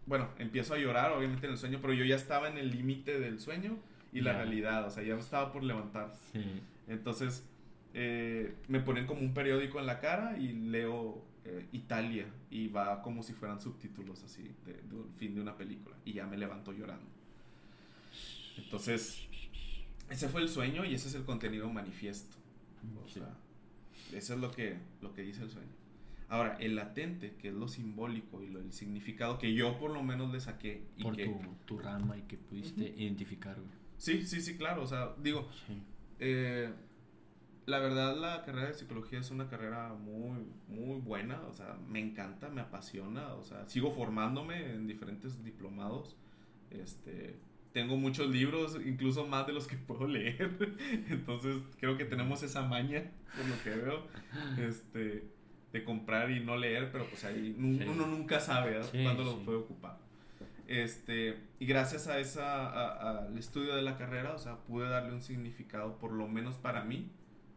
[0.06, 3.20] bueno, empiezo a llorar obviamente en el sueño, pero yo ya estaba en el límite
[3.20, 3.78] del sueño
[4.14, 6.14] y la realidad, o sea, ya estaba por levantar.
[6.88, 7.44] Entonces,
[7.94, 13.02] eh, me ponen como un periódico en la cara y leo eh, Italia y va
[13.02, 16.72] como si fueran subtítulos así de, de, fin de una película y ya me levanto
[16.72, 17.06] llorando.
[18.58, 19.28] Entonces,
[20.10, 22.38] ese fue el sueño y ese es el contenido manifiesto.
[23.04, 23.30] O sea,
[24.14, 25.72] eso es lo que, lo que dice el sueño.
[26.30, 30.02] Ahora, el latente, que es lo simbólico y lo, el significado que yo por lo
[30.02, 30.82] menos le saqué.
[30.98, 33.58] Y por tu, tu, rama y que pudiste identificar,
[34.04, 34.84] Sí, sí, sí, claro.
[34.84, 35.48] O sea, digo,
[36.20, 36.70] eh,
[37.66, 41.40] la verdad la carrera de psicología es una carrera muy, muy buena.
[41.48, 43.34] O sea, me encanta, me apasiona.
[43.36, 46.18] O sea, sigo formándome en diferentes diplomados.
[46.70, 47.40] Este,
[47.72, 50.76] tengo muchos libros, incluso más de los que puedo leer.
[51.10, 54.08] Entonces, creo que tenemos esa maña, por lo que veo,
[54.68, 55.30] este,
[55.72, 60.03] de comprar y no leer, pero pues ahí uno nunca sabe cuándo lo puede ocupar.
[60.68, 65.22] Este, y gracias a esa, al estudio de la carrera, o sea, pude darle un
[65.22, 67.12] significado, por lo menos para mí,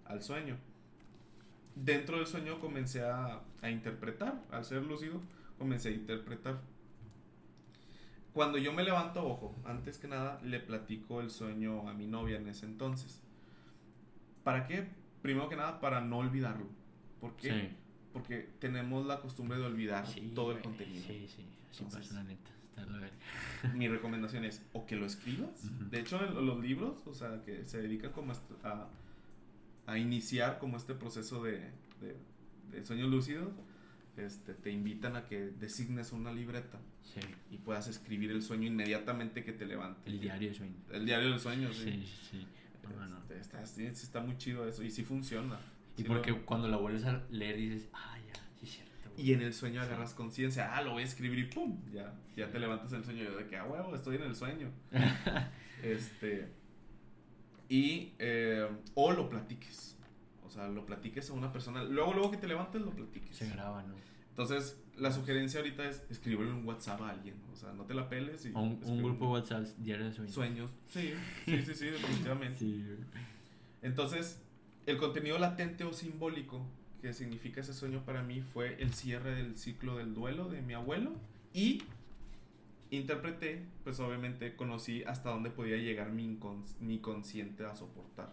[0.05, 0.57] al sueño.
[1.75, 5.21] Dentro del sueño comencé a, a interpretar, al ser lúcido,
[5.59, 6.61] comencé a interpretar
[8.37, 12.37] cuando yo me levanto, ojo, antes que nada le platico el sueño a mi novia
[12.37, 13.23] en ese entonces.
[14.45, 14.91] ¿Para qué?
[15.23, 16.67] Primero que nada, para no olvidarlo.
[17.19, 17.71] ¿Por qué?
[18.13, 21.03] Porque tenemos la costumbre de olvidar todo el contenido.
[21.07, 22.51] Sí, sí, así pasa la neta.
[23.75, 25.69] Mi recomendación es o que lo escribas.
[25.91, 28.89] De hecho, los libros, o sea, que se dedican como a,
[29.87, 31.59] a iniciar como este proceso de,
[32.01, 32.17] de,
[32.71, 33.51] de sueño lúcido,
[34.17, 36.79] este, te invitan a que designes una libreta
[37.51, 40.07] y puedas escribir el sueño inmediatamente que te levantes.
[40.07, 40.75] El diario del sueño.
[40.93, 41.85] El diario del sueño, sí.
[41.85, 42.47] Sí, sí.
[43.31, 45.59] Este, está, está, muy chido eso y sí funciona.
[45.97, 48.93] Y porque cuando la vuelves a leer dices, ah, ya, sí cierto.
[49.17, 52.51] Y en el sueño agarras conciencia, ah, lo voy a escribir y pum, ya, ya
[52.51, 53.25] te levantas el sueño.
[53.25, 54.71] Yo de que, ah, huevo, estoy en el sueño.
[55.83, 56.49] este.
[57.69, 59.97] Y, eh, o lo platiques
[60.47, 61.83] o sea, lo platiques a una persona.
[61.83, 63.37] Luego, luego que te levantes, lo platiques.
[63.37, 63.95] Se graba, ¿no?
[64.31, 67.35] Entonces, la sugerencia ahorita es escribirle un WhatsApp a alguien.
[67.53, 68.47] O sea, no te la peles.
[68.47, 70.35] Y un, grupo de WhatsApp diario de sueños.
[70.35, 70.71] Sueños.
[70.89, 72.59] Sí, sí, sí, sí, definitivamente.
[72.59, 72.85] sí.
[73.83, 74.41] Entonces,
[74.87, 76.65] el contenido latente o simbólico
[77.01, 80.75] que significa ese sueño para mí fue el cierre del ciclo del duelo de mi
[80.75, 81.13] abuelo
[81.53, 81.83] y
[82.91, 86.39] interpreté, pues obviamente conocí hasta dónde podía llegar mi,
[86.81, 88.33] mi consciente a soportar.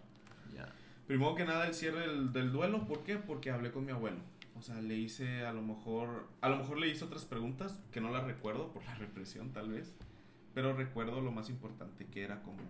[0.54, 0.72] Ya.
[1.06, 3.16] Primero que nada el cierre del, del, duelo, ¿por qué?
[3.16, 4.18] Porque hablé con mi abuelo.
[4.56, 8.00] O sea, le hice a lo mejor, a lo mejor le hice otras preguntas que
[8.00, 9.92] no las recuerdo por la represión tal vez,
[10.54, 12.62] pero recuerdo lo más importante que era como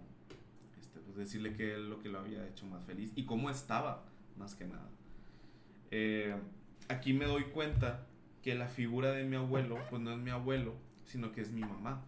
[0.80, 4.04] este, pues decirle que él lo que lo había hecho más feliz y cómo estaba
[4.38, 4.88] más que nada.
[5.96, 6.35] Eh,
[6.88, 8.07] aquí me doy cuenta
[8.42, 11.61] que la figura de mi abuelo pues no es mi abuelo, sino que es mi
[11.61, 12.04] mamá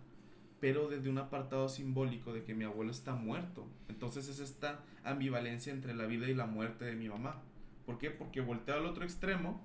[0.61, 3.67] pero desde un apartado simbólico de que mi abuelo está muerto.
[3.89, 7.43] Entonces es esta ambivalencia entre la vida y la muerte de mi mamá.
[7.85, 8.11] ¿Por qué?
[8.11, 9.61] Porque volteo al otro extremo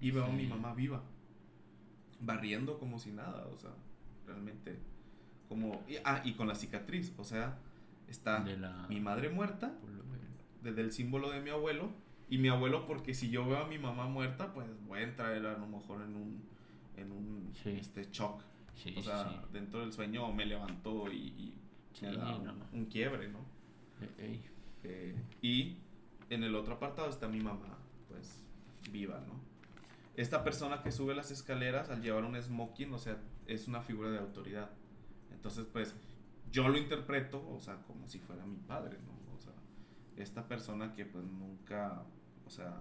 [0.00, 1.02] y veo a mi mamá viva,
[2.20, 3.70] barriendo como si nada, o sea,
[4.26, 4.78] realmente
[5.48, 5.84] como...
[5.86, 7.58] Y, ah, y con la cicatriz, o sea,
[8.08, 8.44] está
[8.88, 9.72] mi madre muerta,
[10.62, 11.92] desde el símbolo de mi abuelo,
[12.32, 15.34] y mi abuelo porque si yo veo a mi mamá muerta, pues voy a entrar
[15.34, 16.42] a lo mejor en un,
[16.96, 18.42] en un este, shock
[18.96, 21.52] o sea, dentro del sueño me levantó y,
[22.00, 22.34] me da
[22.72, 23.40] un, quiebre, ¿no?
[24.16, 25.76] Eh, y
[26.30, 27.76] en el otro apartado está mi mamá,
[28.08, 28.42] pues,
[28.90, 29.34] viva, ¿no?
[30.16, 34.10] Esta persona que sube las escaleras al llevar un smoking, o sea, es una figura
[34.10, 34.70] de autoridad.
[35.32, 35.94] Entonces, pues,
[36.50, 39.36] yo lo interpreto, o sea, como si fuera mi padre, ¿no?
[39.36, 39.52] O sea,
[40.16, 42.02] esta persona que pues nunca,
[42.52, 42.80] sea,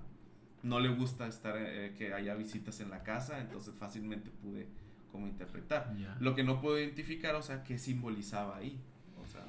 [0.64, 4.68] no le gusta estar, eh, que haya visitas en la casa, entonces fácilmente pude
[5.12, 5.94] cómo interpretar.
[6.20, 8.80] Lo que no puedo identificar, o sea, qué simbolizaba ahí.
[9.22, 9.44] O sea,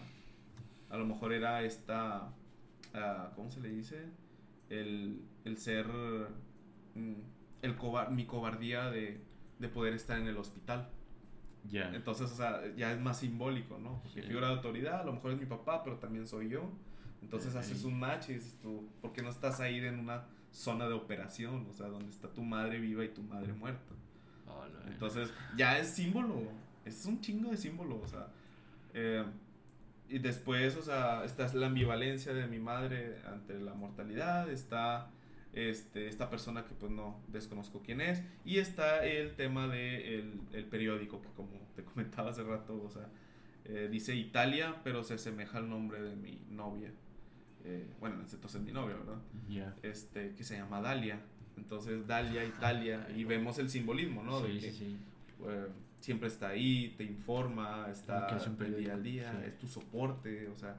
[0.91, 2.33] a lo mejor era esta,
[2.95, 4.07] uh, ¿cómo se le dice?
[4.69, 5.87] El, el ser,
[6.95, 7.15] mm,
[7.63, 9.21] el cobar mi cobardía de,
[9.59, 10.89] de, poder estar en el hospital.
[11.71, 11.95] Ya.
[11.95, 14.01] Entonces, o sea, ya es más simbólico, ¿no?
[14.03, 16.71] Porque figura de autoridad, a lo mejor es mi papá, pero también soy yo.
[17.23, 20.87] Entonces haces un match y dices tú, ¿por qué no estás ahí en una zona
[20.87, 21.67] de operación?
[21.71, 23.95] O sea, donde está tu madre viva y tu madre muerta.
[24.87, 26.43] Entonces, ya es símbolo.
[26.85, 28.29] Es un chingo de símbolo, o sea.
[28.95, 29.25] Eh,
[30.09, 35.11] y después, o sea, está la ambivalencia de mi madre ante la mortalidad, está
[35.55, 40.59] este, esta persona que pues no desconozco quién es, y está el tema del de
[40.59, 43.09] el periódico, que como te comentaba hace rato, o sea,
[43.65, 46.93] eh, dice Italia, pero se asemeja al nombre de mi novia.
[47.65, 49.19] Eh, bueno, entonces es mi novia, ¿verdad?
[49.83, 51.21] Este, que se llama Dalia.
[51.57, 54.41] Entonces, Dalia, Italia, y vemos el simbolismo, ¿no?
[54.41, 55.69] de que, eh,
[56.01, 58.29] siempre está ahí, te informa, está
[58.61, 60.77] el día al día, es tu soporte, o sea,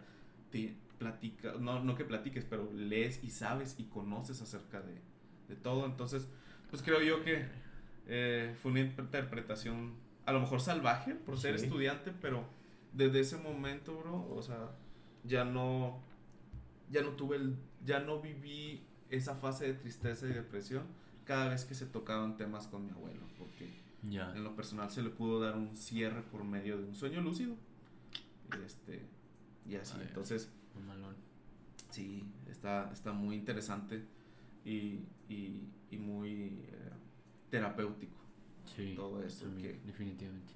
[0.51, 4.95] te platica, no, no que platiques, pero lees y sabes y conoces acerca de,
[5.47, 5.85] de todo.
[5.85, 6.27] Entonces,
[6.69, 7.45] pues creo yo que
[8.07, 9.93] eh, fue una interpretación
[10.25, 12.43] a lo mejor salvaje por ser estudiante, pero
[12.93, 14.71] desde ese momento, bro, o sea,
[15.23, 16.01] ya no,
[16.93, 20.85] ya no tuve el, ya no viví esa fase de tristeza y depresión
[21.25, 23.69] cada vez que se tocaban temas con mi abuelo, porque
[24.03, 27.55] en lo personal se le pudo dar un cierre por medio de un sueño lúcido.
[28.51, 29.01] Y, este,
[29.67, 30.49] y así, entonces...
[31.89, 34.03] Sí, está, está muy interesante
[34.65, 36.89] y, y, y muy eh,
[37.51, 38.17] terapéutico.
[38.75, 39.45] Sí, todo eso.
[39.61, 40.53] Que, definitivamente.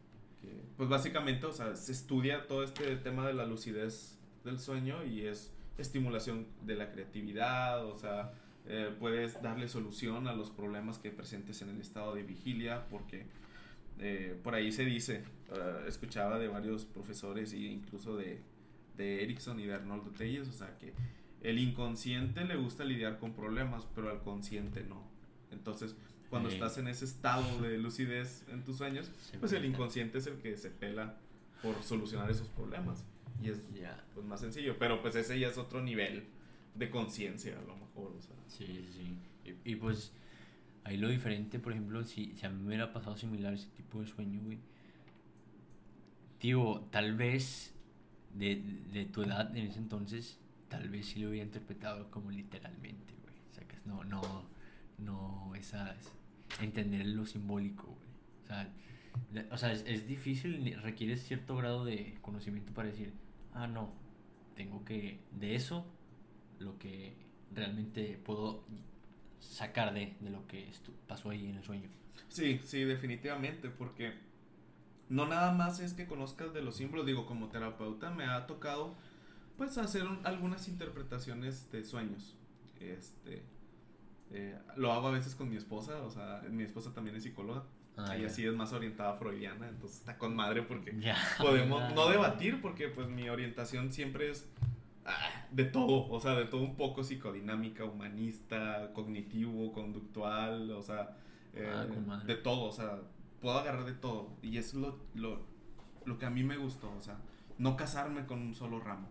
[0.75, 5.27] pues básicamente, o sea, se estudia todo este tema de la lucidez del sueño y
[5.27, 8.33] es estimulación de la creatividad, o sea,
[8.67, 13.25] eh, puedes darle solución a los problemas que presentes en el estado de vigilia, porque
[13.99, 18.41] eh, por ahí se dice, eh, escuchaba de varios profesores e incluso de,
[18.97, 20.93] de Erickson y de Arnoldo Telles, o sea que
[21.41, 25.01] el inconsciente le gusta lidiar con problemas, pero al consciente no.
[25.51, 25.95] Entonces,
[26.29, 29.09] cuando estás en ese estado de lucidez en tus sueños,
[29.39, 31.15] pues el inconsciente es el que se pela
[31.61, 33.05] por solucionar esos problemas.
[33.41, 33.59] Y es
[34.13, 36.25] pues, más sencillo, pero pues ese ya es otro nivel
[36.75, 38.35] de conciencia, a lo mejor, o sea.
[38.47, 39.17] Sí, sí.
[39.63, 40.13] Y, y, pues
[40.83, 43.99] ahí lo diferente, por ejemplo, si, si a mí me hubiera pasado similar ese tipo
[43.99, 44.59] de sueño, güey.
[46.39, 47.73] Digo, tal vez
[48.33, 53.15] de, de tu edad en ese entonces, tal vez sí lo hubiera interpretado como literalmente,
[53.23, 53.35] güey.
[53.49, 54.45] O sea, que no, no,
[54.97, 55.95] no, esa,
[56.61, 58.07] entender lo simbólico, güey.
[58.43, 58.73] O sea,
[59.51, 63.13] o sea es, es, difícil, requiere cierto grado de conocimiento para decir,
[63.57, 63.93] ah, no,
[64.55, 65.85] tengo que, de eso,
[66.59, 67.15] lo que
[67.53, 68.63] realmente puedo
[69.39, 70.71] sacar de, de lo que
[71.07, 71.89] pasó ahí en el sueño.
[72.29, 74.13] Sí, sí, definitivamente, porque
[75.09, 78.95] no nada más es que conozcas de los símbolos, digo, como terapeuta me ha tocado
[79.57, 82.35] pues hacer algunas interpretaciones de sueños.
[82.79, 83.43] Este,
[84.29, 87.63] eh, lo hago a veces con mi esposa, o sea, mi esposa también es psicóloga.
[87.97, 90.95] Ah, y así es más orientada freudiana, entonces está con madre porque
[91.39, 94.47] podemos no debatir porque pues mi orientación siempre es
[95.03, 101.17] ah, de todo, o sea, de todo un poco psicodinámica, humanista, cognitivo, conductual, o sea,
[101.55, 102.99] eh, ah, de todo, o sea,
[103.41, 105.41] puedo agarrar de todo y es lo, lo,
[106.05, 107.17] lo que a mí me gustó, o sea,
[107.57, 109.09] no casarme con un solo ramo.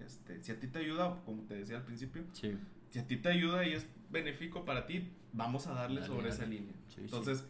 [0.00, 2.56] Este, si a ti te ayuda, como te decía al principio, sí.
[2.88, 6.46] si a ti te ayuda y es benéfico para ti, vamos a darle sobre esa
[6.46, 6.74] línea.
[6.96, 7.44] Entonces,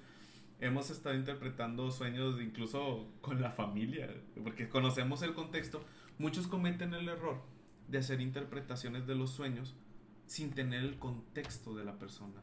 [0.61, 4.09] hemos estado interpretando sueños incluso con la familia,
[4.43, 5.85] porque conocemos el contexto.
[6.19, 7.43] Muchos cometen el error
[7.88, 9.75] de hacer interpretaciones de los sueños
[10.27, 12.43] sin tener el contexto de la persona.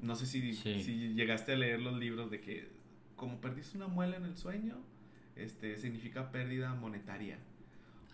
[0.00, 2.70] No sé si, si llegaste a leer los libros de que
[3.16, 4.76] como perdiste una muela en el sueño,
[5.36, 7.38] este significa pérdida monetaria.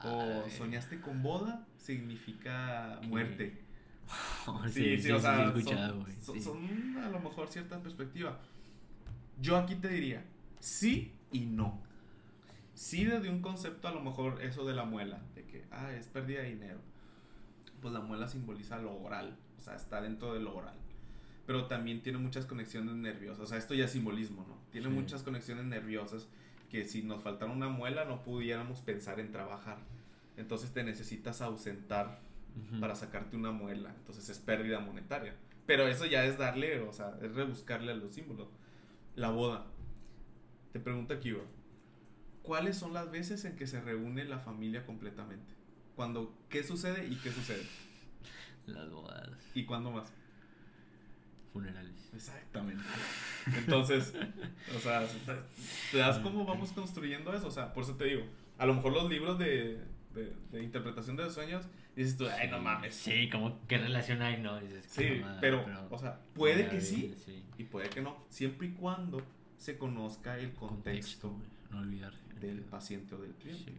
[0.02, 3.62] O soñaste con boda, significa muerte.
[4.72, 5.52] sí, sí, o sea,
[6.22, 8.38] son, son, a lo mejor cierta perspectiva.
[9.40, 10.24] Yo aquí te diría,
[10.60, 11.82] sí y no.
[12.74, 16.08] Sí desde un concepto a lo mejor eso de la muela, de que, ah, es
[16.08, 16.78] pérdida de dinero.
[17.80, 20.74] Pues la muela simboliza lo oral, o sea, está dentro de lo oral.
[21.46, 24.56] Pero también tiene muchas conexiones nerviosas, o sea, esto ya es simbolismo, ¿no?
[24.72, 26.28] Tiene muchas conexiones nerviosas
[26.70, 29.78] que si nos faltara una muela no pudiéramos pensar en trabajar.
[30.36, 32.20] Entonces te necesitas ausentar
[32.80, 33.94] para sacarte una muela.
[33.98, 35.34] Entonces es pérdida monetaria.
[35.66, 38.48] Pero eso ya es darle, o sea, es rebuscarle a los símbolos.
[39.16, 39.66] La boda.
[40.72, 41.34] Te pregunto aquí,
[42.42, 45.54] ¿cuáles son las veces en que se reúne la familia completamente?
[45.96, 47.66] Cuando, ¿qué sucede y qué sucede?
[48.66, 49.30] Las bodas.
[49.54, 50.12] ¿Y cuándo más?
[51.52, 52.10] Funerales.
[52.14, 52.84] Exactamente.
[53.56, 54.12] Entonces,
[54.76, 55.06] o sea,
[55.90, 57.48] ¿te das cómo vamos construyendo eso?
[57.48, 58.24] O sea, por eso te digo,
[58.58, 59.80] a lo mejor los libros de,
[60.50, 61.64] de, interpretación de los sueños,
[61.96, 62.94] dices tú, ay, no mames.
[62.94, 64.40] Sí, como, ¿qué relación hay?
[64.40, 67.14] No, dices, sí, pero, o sea, puede que sí,
[67.58, 69.22] y puede que no, siempre y cuando
[69.56, 71.34] se conozca el contexto,
[71.70, 73.72] no olvidar del paciente o del cliente.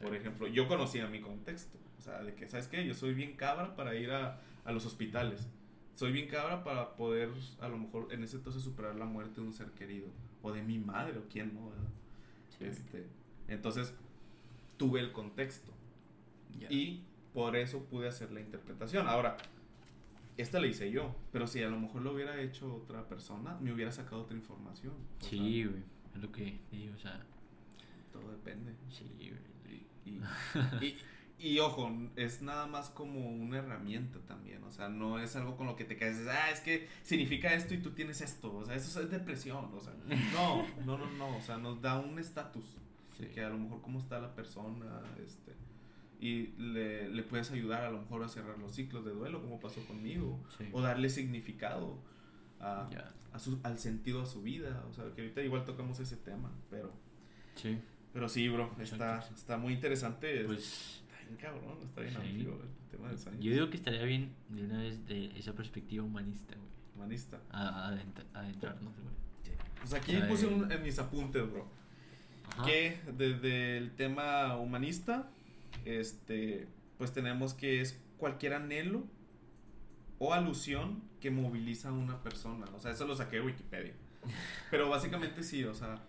[0.00, 2.86] Por ejemplo, yo conocía mi contexto, o sea, de que, ¿sabes qué?
[2.86, 5.46] Yo soy bien cabra para ir a, a los hospitales.
[5.94, 7.28] Soy bien cabra para poder,
[7.60, 10.08] a lo mejor, en ese entonces superar la muerte de un ser querido.
[10.40, 11.90] O de mi madre, o quién no, ¿verdad?
[12.60, 13.06] Este,
[13.48, 13.92] entonces,
[14.78, 15.72] tuve el contexto.
[16.70, 17.02] Y
[17.40, 19.08] por eso pude hacer la interpretación.
[19.08, 19.38] Ahora,
[20.36, 23.72] esta la hice yo, pero si a lo mejor lo hubiera hecho otra persona, me
[23.72, 24.92] hubiera sacado otra información.
[25.20, 25.82] Sí, güey,
[26.14, 27.18] es lo que digo, o sea.
[28.12, 28.74] Todo depende.
[28.90, 29.50] Sí, güey.
[30.82, 30.96] Y,
[31.38, 35.66] y, ojo, es nada más como una herramienta también, o sea, no es algo con
[35.66, 38.74] lo que te quedes, ah, es que significa esto y tú tienes esto, o sea,
[38.74, 39.94] eso es depresión, o sea,
[40.34, 42.76] no, no, no, no, o sea, nos da un estatus
[43.28, 45.54] que a lo mejor cómo está la persona, este,
[46.20, 49.58] y le, le, puedes ayudar a lo mejor a cerrar los ciclos de duelo, como
[49.58, 50.38] pasó conmigo,
[50.72, 51.98] o darle significado
[52.60, 52.86] a,
[53.32, 56.52] a su, al sentido a su vida, o sea, que ahorita igual tocamos ese tema,
[56.68, 56.92] pero...
[57.54, 57.78] Sí.
[58.12, 60.44] Pero sí, bro, está, está muy interesante.
[60.44, 63.40] Pues, está bien cabrón, está bien amplio el tema del sueño.
[63.40, 66.68] Yo digo que estaría bien de una vez de esa perspectiva humanista, güey.
[66.96, 67.40] Humanista.
[67.50, 67.96] A,
[68.34, 69.14] adentrarnos, güey.
[69.78, 71.80] Pues aquí puse un, en mis apuntes, bro
[72.64, 75.28] que desde el tema humanista,
[75.84, 76.68] este,
[76.98, 79.04] pues tenemos que es cualquier anhelo
[80.18, 82.66] o alusión que moviliza a una persona.
[82.74, 83.94] O sea, eso lo saqué de Wikipedia.
[84.70, 86.02] Pero básicamente sí, o sea,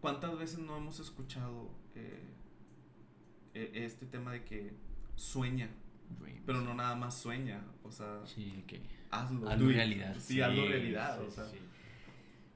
[0.00, 2.34] ¿cuántas veces no hemos escuchado eh,
[3.54, 4.72] e, este tema de que
[5.16, 5.68] sueña?
[6.44, 9.48] Pero no nada más sueña, o sea, sí, que hazlo.
[9.68, 10.16] realidad.
[10.18, 11.44] Sí, hazlo realidad, o sea.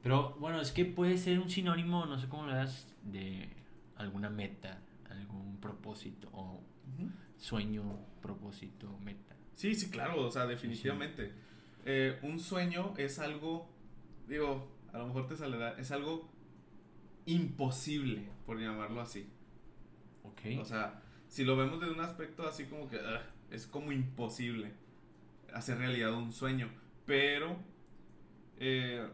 [0.03, 3.49] Pero bueno, es que puede ser un sinónimo, no sé cómo lo das, de
[3.97, 4.81] alguna meta,
[5.15, 6.62] algún propósito o
[7.37, 9.37] sueño, propósito, meta.
[9.55, 11.33] Sí, sí, claro, o sea, definitivamente.
[11.85, 13.69] Eh, un sueño es algo,
[14.27, 16.31] digo, a lo mejor te sale, es algo
[17.27, 19.29] imposible, por llamarlo así.
[20.23, 20.61] Ok.
[20.61, 24.73] O sea, si lo vemos desde un aspecto así como que ah, es como imposible
[25.53, 26.69] hacer realidad un sueño.
[27.07, 27.57] Pero
[28.59, 29.07] eh,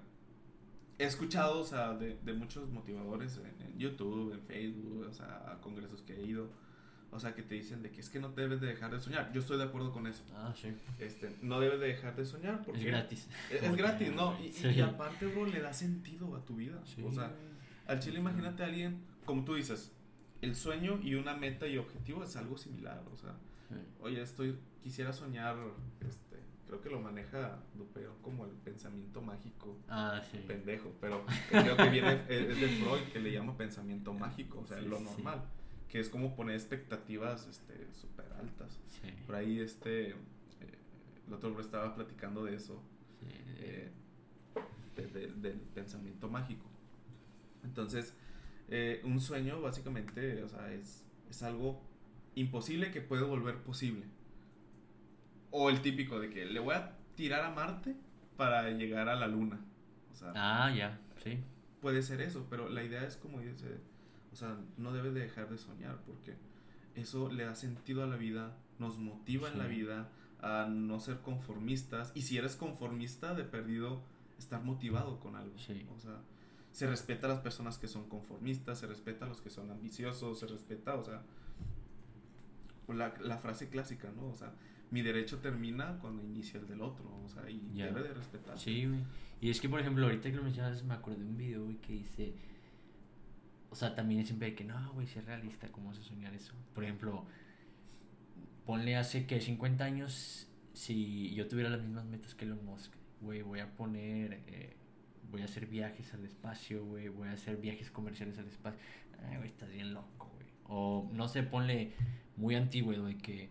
[1.01, 5.51] he escuchado, o sea, de, de muchos motivadores en, en, YouTube, en Facebook, o sea,
[5.51, 6.51] a congresos que he ido,
[7.11, 9.33] o sea, que te dicen de que es que no debes de dejar de soñar.
[9.33, 10.23] Yo estoy de acuerdo con eso.
[10.35, 10.69] Ah, sí.
[10.99, 12.81] Este, no debes de dejar de soñar porque...
[12.81, 13.29] Es gratis.
[13.51, 14.39] Es, es gratis, ¿no?
[14.45, 14.69] Y, sí.
[14.69, 16.81] y, aparte, bro, le da sentido a tu vida.
[16.85, 17.03] Sí.
[17.03, 17.33] O sea,
[17.87, 19.93] al chile imagínate a alguien, como tú dices,
[20.43, 23.35] el sueño y una meta y objetivo es algo similar, o sea,
[23.69, 23.75] sí.
[24.01, 25.57] oye, estoy, quisiera soñar,
[26.07, 26.30] este,
[26.71, 29.77] creo que lo maneja Dupeo como el pensamiento mágico.
[29.89, 30.39] Ah, sí.
[30.47, 34.79] Pendejo, pero creo que viene, es de Freud que le llama pensamiento mágico, o sea,
[34.79, 35.43] sí, lo normal,
[35.89, 38.79] que es como poner expectativas, este, súper altas.
[39.27, 40.15] Por ahí, este, eh,
[41.27, 42.81] el otro hombre estaba platicando de eso,
[43.59, 43.91] eh,
[44.95, 46.67] de, de, del pensamiento mágico.
[47.65, 48.15] Entonces,
[48.69, 51.83] eh, un sueño básicamente, o sea, es, es algo
[52.37, 54.07] imposible que puede volver posible.
[55.51, 57.97] O el típico de que le voy a tirar a Marte
[58.37, 59.61] para llegar a la Luna.
[60.13, 61.39] O sea, ah, ya, sí.
[61.81, 63.79] Puede ser eso, pero la idea es como dice,
[64.33, 66.37] o sea, no debe de dejar de soñar porque
[66.95, 69.55] eso le da sentido a la vida, nos motiva sí.
[69.55, 70.09] en la vida
[70.43, 74.03] a no ser conformistas y si eres conformista de perdido
[74.39, 75.59] estar motivado con algo.
[75.59, 75.87] Sí.
[75.95, 76.21] O sea,
[76.73, 80.39] se respeta a las personas que son conformistas, se respeta a los que son ambiciosos,
[80.39, 81.23] se respeta, o sea,
[82.89, 84.29] la, la frase clásica, ¿no?
[84.29, 84.53] O sea,
[84.91, 87.87] mi derecho termina cuando inicia el del otro, o sea, y yeah.
[87.87, 88.59] debe de respetar.
[88.59, 89.01] Sí, güey.
[89.41, 91.77] Y es que, por ejemplo, ahorita que lo mencionas, me acuerdo de un video, güey,
[91.77, 92.35] que dice,
[93.71, 96.55] o sea, también siempre hay que, no, güey, ser realista, ¿cómo vas a soñar eso?
[96.75, 97.25] Por ejemplo,
[98.67, 103.43] ponle hace que 50 años, si yo tuviera las mismas metas que Elon Musk, güey,
[103.43, 104.43] voy a poner...
[104.47, 104.77] Eh,
[105.31, 108.81] voy a hacer viajes al espacio, güey, voy a hacer viajes comerciales al espacio.
[109.29, 110.49] Ay, güey, estás bien loco, güey.
[110.65, 111.93] O no sé, ponle
[112.37, 113.51] muy antiguo, güey, que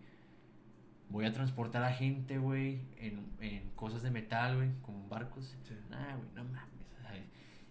[1.09, 5.55] voy a transportar a gente, güey, en, en cosas de metal, güey, como barcos.
[5.63, 5.73] Sí.
[5.91, 6.87] Ah, güey, no mames.
[7.03, 7.23] ¿sabes?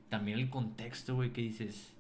[0.09, 1.95] También el contexto, güey, que dices,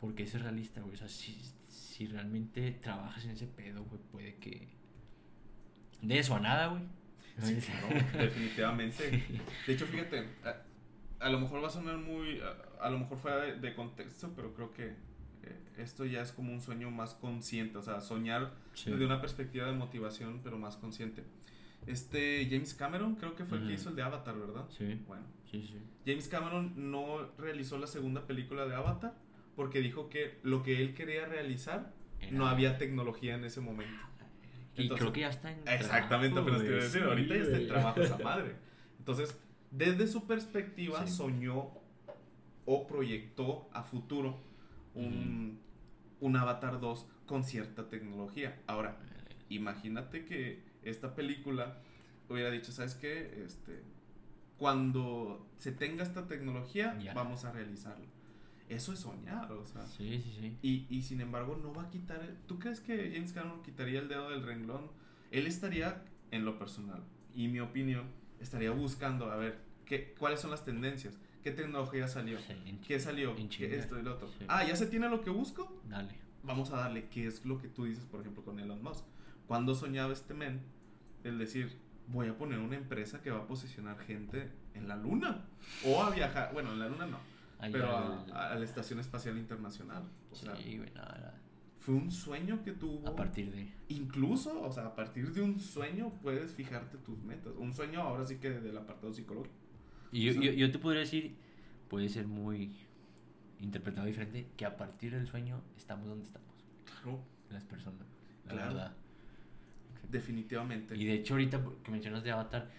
[0.00, 0.94] porque es realista, güey.
[0.94, 4.68] O sea, si, si realmente trabajas en ese pedo, güey, puede que...
[6.02, 6.82] De eso a nada, güey.
[7.42, 9.10] Sí, claro, definitivamente.
[9.10, 9.40] Sí.
[9.66, 10.26] De hecho, fíjate,
[11.20, 14.32] a lo mejor va a sonar muy, a, a lo mejor fuera de, de, contexto,
[14.34, 14.94] pero creo que
[15.78, 18.90] esto ya es como un sueño más consciente, o sea, soñar sí.
[18.90, 21.24] desde una perspectiva de motivación, pero más consciente.
[21.86, 23.64] Este James Cameron creo que fue uh -huh.
[23.64, 24.66] el que hizo el de Avatar, ¿verdad?
[24.70, 25.00] Sí.
[25.06, 25.24] Bueno.
[25.50, 25.78] Sí, sí.
[26.06, 29.14] James Cameron no realizó la segunda película de Avatar
[29.56, 32.32] porque dijo que lo que él quería realizar Era...
[32.32, 33.98] no había tecnología en ese momento.
[34.76, 37.56] Y Entonces, creo que ya está en Exactamente, trabajo, pero estoy decir, ahorita ya está
[37.58, 38.56] en trabajo esa madre.
[38.98, 39.36] Entonces,
[39.70, 41.70] desde su perspectiva soñó
[42.66, 44.38] o proyectó a futuro
[44.94, 46.26] un, uh -huh.
[46.26, 48.60] un Avatar 2 con cierta tecnología.
[48.66, 48.98] Ahora,
[49.48, 51.78] imagínate que esta película
[52.28, 53.44] hubiera dicho, ¿sabes qué?
[53.44, 53.82] Este,
[54.58, 58.04] cuando se tenga esta tecnología, vamos a realizarlo.
[58.68, 59.84] Eso es soñar, o sea.
[59.86, 60.56] Sí, sí, sí.
[60.62, 62.22] Y, y sin embargo, no va a quitar.
[62.22, 64.90] El, ¿Tú crees que James Cameron quitaría el dedo del renglón?
[65.32, 67.02] Él estaría, en lo personal,
[67.34, 68.04] y mi opinión,
[68.38, 73.34] estaría buscando a ver qué, cuáles son las tendencias, qué tecnología salió, sí, qué salió,
[73.34, 74.28] qué esto y lo otro.
[74.28, 74.44] Sí.
[74.48, 75.80] Ah, ya se tiene lo que busco.
[75.88, 76.14] Dale.
[76.42, 79.04] Vamos a darle, qué es lo que tú dices, por ejemplo, con Elon Musk.
[79.46, 80.60] Cuando soñaba este men,
[81.24, 81.76] el decir,
[82.08, 85.44] voy a poner una empresa que va a posicionar gente en la luna
[85.84, 87.18] o a viajar, bueno, en la luna no,
[87.72, 90.04] pero a, a, la Estación Espacial Internacional.
[90.30, 91.00] O sí, sea, bueno,
[91.80, 93.08] fue un sueño que tuvo.
[93.08, 93.72] A partir de.
[93.88, 97.52] Incluso, o sea, a partir de un sueño puedes fijarte tus metas.
[97.56, 99.54] Un sueño ahora sí que del apartado psicológico.
[100.12, 101.34] Y yo, yo, yo, te podría decir,
[101.88, 102.72] puede ser muy
[103.60, 106.48] interpretado diferente, que a partir del sueño estamos donde estamos.
[106.84, 107.20] Claro.
[107.50, 108.06] Las personas.
[108.46, 108.74] La claro.
[108.74, 108.92] verdad.
[110.10, 110.96] Definitivamente.
[110.96, 112.70] Y de hecho, ahorita que mencionas de Avatar,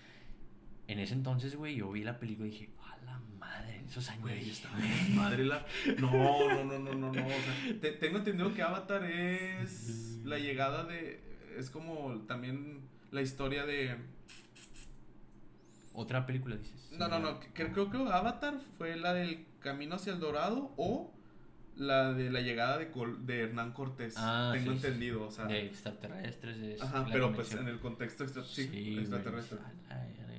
[0.88, 4.10] en ese entonces, güey, yo vi la película y dije, a la madre, en esos
[4.10, 4.76] años güey, estaba
[5.16, 5.66] madre la.
[6.00, 7.28] No, no, no, no, no, no.
[7.28, 11.22] O sea, te, tengo entendido que Avatar es la llegada de.
[11.58, 13.96] Es como también la historia de
[15.94, 16.90] otra película, dices.
[16.98, 17.40] No, no, no.
[17.54, 21.12] Creo, creo que Avatar fue la del Camino hacia el Dorado o
[21.76, 24.16] la de la llegada de, Col de Hernán Cortés.
[24.18, 25.46] Ah, Tengo sí, entendido, o sea.
[25.46, 26.58] De extraterrestres.
[26.58, 29.60] Es Ajá, pero pues en el contexto extra sí, sí, extraterrestre.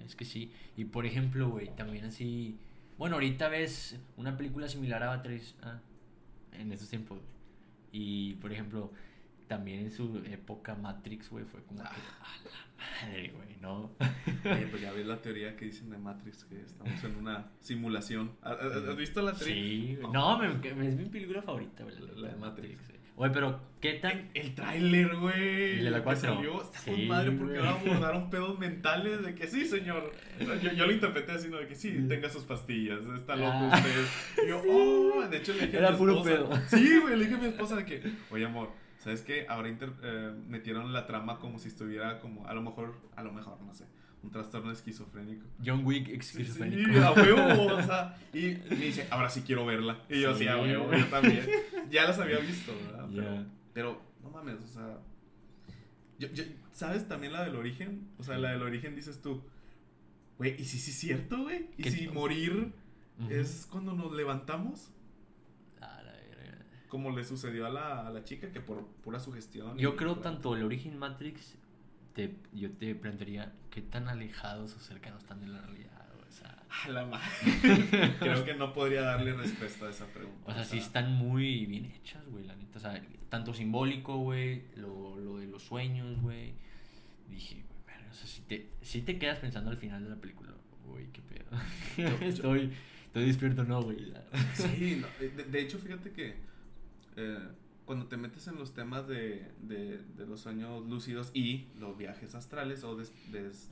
[0.07, 0.53] Es que sí.
[0.77, 2.59] Y por ejemplo, güey, también así.
[2.99, 5.33] Bueno, ahorita ves una película similar a Avatar
[5.63, 5.81] ah,
[6.53, 7.33] en esos tiempos, güey.
[7.93, 8.93] Y por ejemplo,
[9.53, 11.91] también en su época Matrix, güey, fue como ah.
[11.91, 13.91] que a la madre, güey, ¿no?
[14.51, 18.33] Oye, pues ya ves la teoría que dicen de Matrix, que estamos en una simulación.
[18.41, 19.55] ¿Has visto la teoría?
[19.55, 20.11] Sí, güey.
[20.11, 22.81] No, me, me, es mi película favorita, güey, la, la, de Matrix.
[22.81, 24.31] Matrix Oye, pero ¿qué tan...?
[24.33, 25.79] El, el tráiler, güey.
[25.81, 26.35] El de la que 4.
[26.35, 30.13] salió, está Sí, con madre porque ahora abordaron pedos mentales de que sí, señor.
[30.41, 31.59] Yo, yo lo interpreté así, ¿no?
[31.59, 33.75] De que sí, tenga sus pastillas, está loco Ah.
[33.77, 34.45] usted.
[34.45, 36.31] Y yo, oh, de hecho le dije a Era mi puro esposa.
[36.31, 36.51] pedo.
[36.69, 38.71] Sí, güey, le dije a mi esposa de que, oye, amor,
[39.03, 39.47] ¿sabes qué?
[39.49, 43.33] Ahora inter- eh, metieron la trama como si estuviera como, a lo mejor, a lo
[43.33, 43.85] mejor, no sé,
[44.23, 45.45] un trastorno esquizofrénico.
[45.65, 46.93] John Wick esquizofrénico.
[46.93, 49.99] sí, a huevo, o sea, y me dice, ahora sí quiero verla.
[50.09, 50.49] Y yo, sí, Sí.
[50.49, 51.47] a huevo, yo también.
[51.91, 53.09] Ya las había visto, ¿verdad?
[53.15, 53.45] Pero,
[53.75, 54.99] pero, no mames, o sea.
[56.19, 58.09] yo- yo- ¿Sabes también la del origen?
[58.19, 59.43] O sea, la del origen dices tú,
[60.39, 61.67] güey, ¿y si sí es cierto, güey?
[61.77, 62.73] ¿Y ¿Qué- si morir
[63.19, 63.31] Ujú.
[63.31, 64.91] es cuando nos levantamos?
[66.93, 69.79] Como le sucedió a la, a la chica, que por pura sugestión.
[69.79, 71.57] Yo creo por- tanto el origen Matrix,
[72.15, 76.07] te, yo te plantearía qué tan alejados o cercanos están de la realidad.
[76.29, 78.15] O sea, A la madre.
[78.21, 80.51] creo que no podría darle respuesta a esa pregunta.
[80.51, 82.77] o sea, sí están muy bien hechas, güey, la neta.
[82.77, 86.53] O sea, tanto simbólico, güey, lo, lo de los sueños, güey.
[87.31, 90.17] Dije, güey, verga, o sea, si te, si te quedas pensando al final de la
[90.17, 90.51] película,
[90.87, 91.51] güey, qué pedo.
[91.97, 92.73] Yo- yo- estoy,
[93.07, 94.13] estoy despierto, no, güey.
[94.53, 96.52] Sí, no, de, de hecho, fíjate que
[97.17, 97.39] eh,
[97.85, 102.35] cuando te metes en los temas de, de, de los sueños lúcidos y los viajes
[102.35, 103.69] astrales o des- des-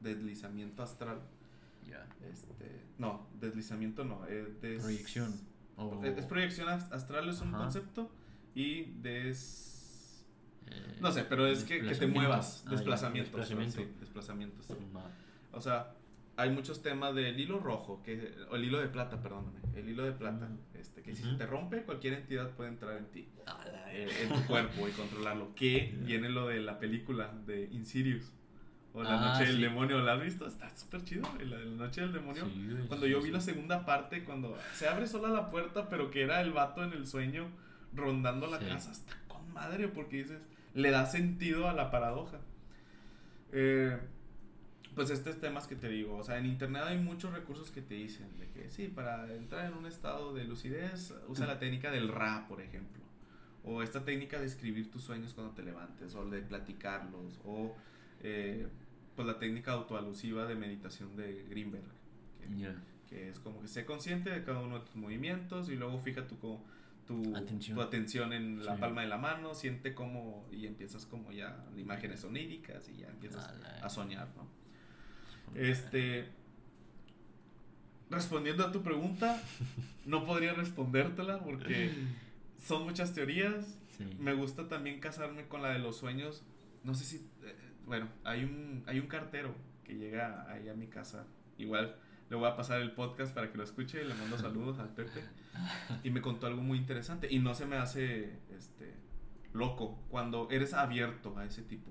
[0.00, 1.20] deslizamiento astral,
[1.88, 2.06] Ya.
[2.32, 5.34] este, no, deslizamiento no, eh, des- Proyección.
[5.76, 8.10] O, Es, es proyección ast- astral, es un concepto
[8.54, 10.24] y des...
[10.66, 13.36] eh, No sé, pero es que, que te muevas, Ah, desplazamiento.
[13.38, 13.78] Desplazamiento.
[13.80, 14.62] sí, desplazamiento.
[14.62, 14.74] sí.
[14.92, 15.10] Ma-
[15.52, 15.94] O sea,
[16.36, 20.04] hay muchos temas del hilo rojo, que, o el hilo de plata, perdóname, el hilo
[20.04, 20.48] de plata.
[20.80, 21.32] Este, que si Ujú.
[21.32, 23.28] se te rompe, cualquier entidad puede entrar en ti,
[23.90, 25.54] eh, en tu cuerpo y controlarlo.
[25.54, 28.32] Que viene lo de la película de Insidious,
[28.92, 29.62] o La Ah, Noche del sí.
[29.62, 30.46] Demonio, ¿la has visto?
[30.46, 32.44] Está súper chido, la de La Noche del Demonio.
[32.44, 33.26] Sí, Cuando sí, yo sí.
[33.28, 36.82] vi la segunda parte, cuando se abre sola la puerta, pero que era el vato
[36.82, 37.46] en el sueño
[37.94, 38.66] rondando la Sí.
[38.66, 40.40] casa, está con madre, porque dices,
[40.74, 42.40] le da sentido a la paradoja.
[43.52, 43.98] Eh,
[44.94, 47.94] pues estos temas que te digo, o sea, en internet hay muchos recursos que te
[47.94, 52.08] dicen de que sí, para entrar en un estado de lucidez, usa la técnica del
[52.08, 53.00] RA, por ejemplo.
[53.64, 57.74] O esta técnica de escribir tus sueños cuando te levantes, o de platicarlos, o
[58.22, 58.66] eh,
[59.16, 61.84] pues la técnica autoalusiva de meditación de Greenberg.
[62.40, 62.74] que- Ya.
[63.08, 66.26] que es como que sé consciente de cada uno de tus movimientos y luego fija
[66.26, 66.36] tu,
[67.06, 67.76] tu, Atención.
[67.76, 68.80] tu atención en la Sí.
[68.80, 73.46] palma de la mano, siente como y empiezas como ya imágenes oníricas y ya empiezas
[73.82, 74.46] a soñar, ¿no?
[75.54, 76.28] Este,
[78.10, 79.40] respondiendo a tu pregunta,
[80.06, 81.92] no podría respondértela porque
[82.58, 83.78] son muchas teorías.
[83.96, 84.04] Sí.
[84.18, 86.42] Me gusta también casarme con la de los sueños.
[86.84, 87.54] No sé si, eh,
[87.86, 91.26] bueno, hay un, hay un cartero que llega ahí a mi casa.
[91.58, 91.96] Igual
[92.30, 94.04] le voy a pasar el podcast para que lo escuche.
[94.04, 95.20] Le mando saludos al Pepe.
[96.04, 97.26] Y me contó algo muy interesante.
[97.30, 98.94] Y no se me hace, este,
[99.52, 101.90] loco cuando eres abierto a ese tipo,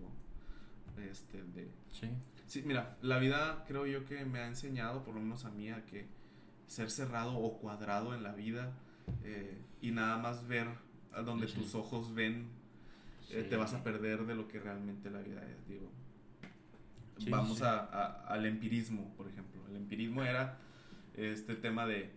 [1.10, 2.10] este, de, Sí.
[2.50, 5.70] Sí, mira, la vida creo yo que me ha enseñado, por lo menos a mí,
[5.70, 6.08] a que
[6.66, 8.72] ser cerrado o cuadrado en la vida
[9.24, 10.68] eh, y nada más ver
[11.14, 11.54] a donde Sí.
[11.60, 12.48] tus ojos ven,
[13.30, 13.50] eh, Sí.
[13.50, 15.92] te vas a perder de lo que realmente la vida es, digo.
[17.20, 19.62] Sí, Vamos a- al empirismo, por ejemplo.
[19.70, 20.58] El empirismo era
[21.16, 22.10] este tema de,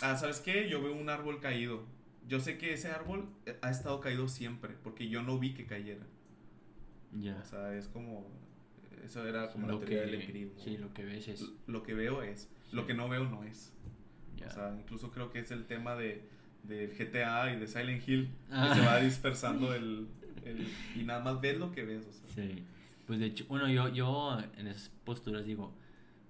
[0.00, 0.70] ah, ¿sabes qué?
[0.70, 1.84] Yo veo un árbol caído.
[2.28, 5.66] Yo sé que ese árbol eh, ha estado caído siempre, porque yo no vi que
[5.66, 6.06] cayera.
[7.12, 7.38] Ya.
[7.42, 8.26] O sea, es como,
[9.04, 10.60] eso era como la lo teoría del que, empirismo.
[10.62, 11.44] sí, lo que ves es.
[11.66, 12.86] Lo que veo es, lo Sí.
[12.88, 13.72] que no veo no es.
[14.36, 14.46] Ya.
[14.48, 16.28] O sea, incluso creo que es el tema de,
[16.64, 18.70] de GTA y de Silent Hill, Ah.
[18.74, 20.08] que se va dispersando el,
[20.44, 22.06] el- y nada más ves lo que ves.
[22.06, 22.44] O sea.
[22.44, 22.64] Sí.
[23.06, 25.72] Pues de hecho, bueno, yo, yo en esas posturas digo,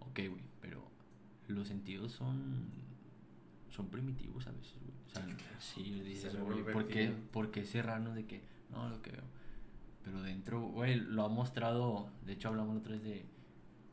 [0.00, 0.86] ok, güey, pero
[1.48, 2.84] los sentidos son
[3.70, 4.96] son primitivos a veces, güey.
[5.06, 5.26] O sea,
[5.58, 9.24] sí, dices, güey, ¿por qué, por qué cerrarnos de que, no, lo que veo?
[10.06, 13.26] Pero dentro, güey, lo ha mostrado, de hecho hablamos la otra vez de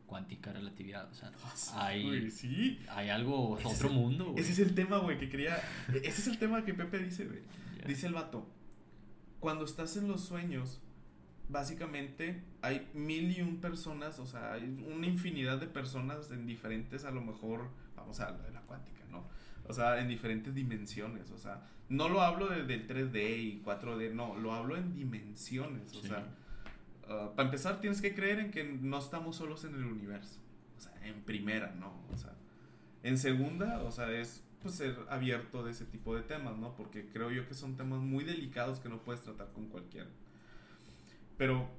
[0.05, 1.31] cuántica relatividad, o sea,
[1.75, 2.79] hay, Güey, sí.
[2.89, 4.39] hay algo, Ese es otro el- mundo, güey.
[4.43, 5.57] Ese es el tema, güey, que quería.
[5.89, 7.39] Ese es el tema que Pepe dice, güey.
[7.87, 8.47] Dice el vato,
[9.39, 10.79] cuando estás en los sueños,
[11.49, 17.05] básicamente hay mil y un personas, o sea, hay una infinidad de personas en diferentes,
[17.05, 19.25] a lo mejor, vamos a hablar de la cuántica, ¿no?
[19.67, 24.13] O sea, en diferentes dimensiones, o sea, no lo hablo de- del 3D y 4D,
[24.13, 26.07] no, lo hablo en dimensiones, o Sí.
[26.07, 26.25] sea,
[27.07, 30.39] ah, para empezar tienes que creer en que no estamos solos en el universo,
[30.77, 31.93] o sea, en primera, ¿no?
[32.11, 32.33] O sea,
[33.03, 36.73] en segunda, o sea, es pues ser abierto de ese tipo de temas, ¿no?
[36.77, 40.07] Porque creo yo que son temas muy delicados que no puedes tratar con cualquiera.
[41.37, 41.69] Pero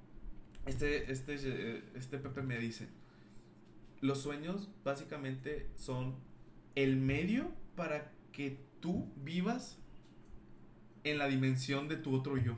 [0.66, 2.88] este, este, eh, este Pepe me dice,
[4.02, 6.14] los sueños básicamente son
[6.74, 9.78] el medio para que tú vivas
[11.04, 12.56] en la dimensión de tu otro yo.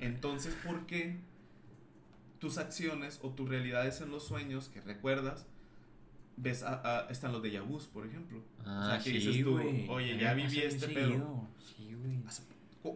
[0.00, 1.20] Entonces, ¿por qué
[2.38, 5.46] tus acciones o tus realidades en los sueños que recuerdas
[6.36, 8.42] ves a, están los de Yabus, por ejemplo?
[8.64, 9.58] Ah, o sea, que dices tú,
[9.90, 11.46] oye, ya viví este pedo.
[11.58, 12.18] Sí, güey.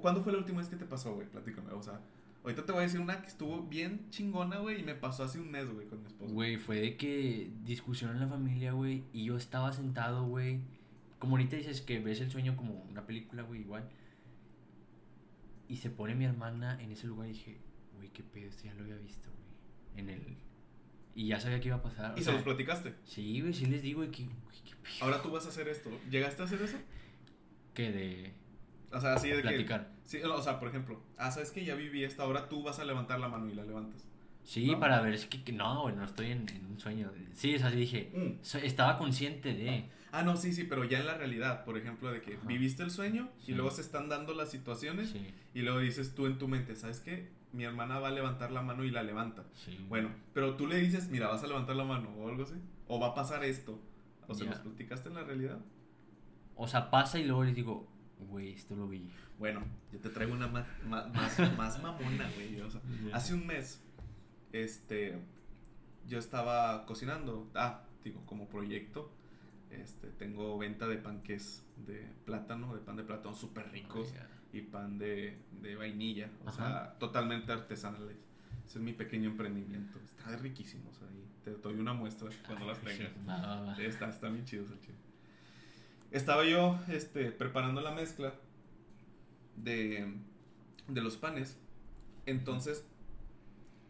[0.01, 1.29] ¿Cuándo fue la última vez que te pasó, güey?
[1.29, 2.01] Platícame, o sea,
[2.43, 5.39] ahorita te voy a decir una que estuvo bien chingona, güey, y me pasó hace
[5.39, 6.33] un mes, güey, con mi esposa.
[6.33, 10.61] Güey, fue de que discusión en la familia, güey, y yo estaba sentado, güey,
[11.25, 13.89] como ahorita dices que ves el sueño como una película, güey, igual.
[15.69, 17.59] Y se pone mi hermana en ese lugar y dije,
[17.97, 20.03] güey, qué pedo, esto ya lo había visto, güey.
[20.03, 20.37] En el...
[21.15, 22.15] Y ya sabía que iba a pasar.
[22.19, 22.95] ¿Y se los platicaste?
[23.05, 24.93] Sí, güey, sí les digo, güey, que, qué pedo.
[25.01, 25.91] Ahora tú vas a hacer esto.
[26.11, 26.77] ¿Llegaste a hacer eso?
[27.73, 28.35] Que de...
[28.93, 29.91] O sea, así de platicar.
[30.05, 32.85] Sí, o sea, por ejemplo, ah, sabes que ya viví esta, ahora tú vas a
[32.85, 34.05] levantar la mano y la levantas.
[34.45, 37.11] Sí, para ver, es que, no, güey, no estoy en, un sueño.
[37.33, 38.57] Sí, es así, dije, mm.
[38.65, 39.89] estaba consciente de...
[40.13, 42.93] Ah, no, sí, sí, pero ya en la realidad, por ejemplo, de que viviste el
[42.93, 45.13] sueño y luego se están dando las situaciones
[45.55, 47.33] y luego dices tú en tu mente, ¿sabes qué?
[47.53, 49.45] Mi hermana va a levantar la mano y la levanta.
[49.89, 52.55] Bueno, pero tú le dices, mira, vas a levantar la mano o algo así.
[52.87, 53.81] O va a pasar esto.
[54.29, 55.59] O sea, ¿los platicaste en la realidad?
[56.55, 57.89] O sea, pasa y luego les digo,
[58.19, 59.11] güey, esto lo vi.
[59.39, 61.13] Bueno, yo te traigo una más, más,
[61.57, 62.61] más mamona, güey.
[62.61, 62.81] O sea,
[63.13, 63.83] hace un mes,
[64.55, 65.19] este,
[66.07, 69.11] yo estaba cocinando, ah, digo, como proyecto
[69.71, 74.15] este, tengo venta de panques de plátano, de pan de plátano súper ricos
[74.53, 78.17] y pan de, de vainilla, o sea, totalmente artesanales.
[78.65, 79.99] Ese es mi pequeño emprendimiento.
[79.99, 81.09] Está riquísimo, o sea,
[81.43, 83.11] te doy una muestra cuando las tengas.
[83.81, 84.97] Está, está bien chido el chido.
[86.13, 88.33] Estaba yo este, preparando la mezcla
[89.57, 90.15] de,
[90.87, 91.59] de los panes.
[92.25, 92.87] Entonces,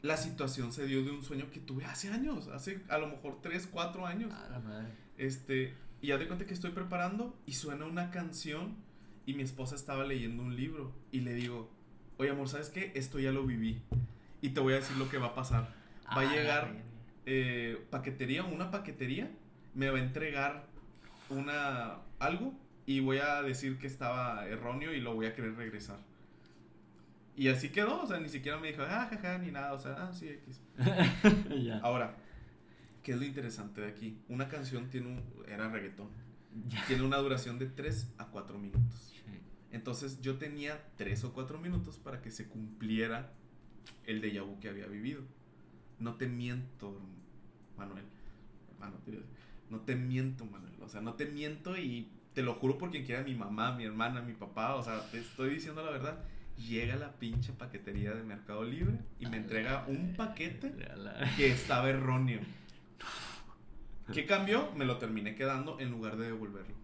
[0.05, 3.41] la situación se dio de un sueño que tuve hace años, hace a lo mejor
[3.41, 4.31] 3, 4 años.
[4.51, 4.89] la madre.
[5.17, 8.77] Este, y ya te cuenta que estoy preparando y suena una canción
[9.25, 11.71] y mi esposa estaba leyendo un libro y le digo,
[12.19, 12.93] oye amor, ¿sabes qué?
[12.95, 13.81] Esto ya lo viví
[14.43, 15.75] y te voy a decir lo que va a pasar.
[16.15, 16.75] Va a llegar
[17.25, 19.31] eh, paquetería, una paquetería,
[19.75, 20.67] me va a entregar
[21.31, 22.53] una algo
[22.85, 25.97] y voy a decir que estaba erróneo y lo voy a querer regresar.
[27.37, 29.97] Y así quedó, o sea, ni siquiera me dijo, ah, jaja, ni nada, o sea,
[29.99, 30.61] ah, sí, X.
[31.82, 32.16] Ahora,
[33.05, 34.18] ¿Qué es lo interesante de aquí?
[34.28, 36.09] Una canción tiene un, era reggaetón.
[36.89, 39.12] Tiene una duración de 3 a 4 minutos.
[39.70, 43.32] Entonces yo tenía 3 o 4 minutos para que se cumpliera
[44.07, 45.22] el déjà vu que había vivido.
[45.99, 46.99] No te miento,
[47.76, 48.05] Manuel.
[49.68, 50.74] no te miento, Manuel.
[50.80, 53.85] O sea, no te miento y te lo juro por quien quiera, mi mamá, mi
[53.85, 54.76] hermana, mi papá.
[54.76, 56.24] O sea, te estoy diciendo la verdad.
[56.57, 60.73] Llega la pinche paquetería de Mercado Libre y me entrega un paquete
[61.37, 62.41] que estaba erróneo.
[64.13, 64.71] ¿Qué cambió?
[64.73, 66.75] Me lo terminé quedando en lugar de devolverlo.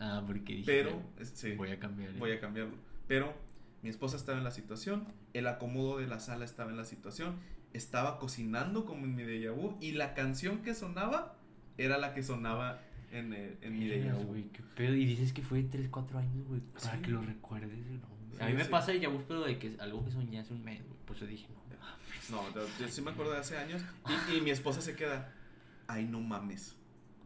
[0.00, 2.12] Ah, porque dije, Pero, sí, voy a cambiar.
[2.14, 2.74] Voy a cambiarlo.
[3.06, 3.34] Pero
[3.82, 7.36] mi esposa estaba en la situación, el acomodo de la sala estaba en la situación,
[7.72, 11.36] estaba cocinando como en mi déjà vu y la canción que sonaba
[11.76, 12.80] era la que sonaba
[13.12, 14.34] en, el, en mi déjà vu.
[14.52, 14.94] qué pedo.
[14.94, 17.78] Y dices que fue 3, 4 años, güey, para que lo recuerdes.
[18.40, 20.82] A mí me pasa déjà vu, pero de que algo que soñé hace un mes,
[20.82, 20.98] güey.
[21.06, 21.64] Por eso dije, no.
[22.30, 22.40] No,
[22.80, 25.30] yo, sí me acuerdo de hace años y, y mi esposa se queda
[25.86, 26.76] ay, no mames.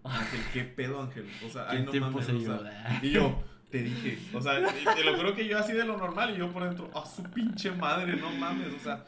[0.04, 1.28] Ángel, qué pedo, Ángel.
[1.46, 2.28] O sea, ay, no mames.
[3.02, 4.54] y yo, te dije, o sea,
[4.94, 7.22] te lo creo que yo así de lo normal y yo por dentro, a su
[7.24, 9.04] pinche madre, no mames, o sea,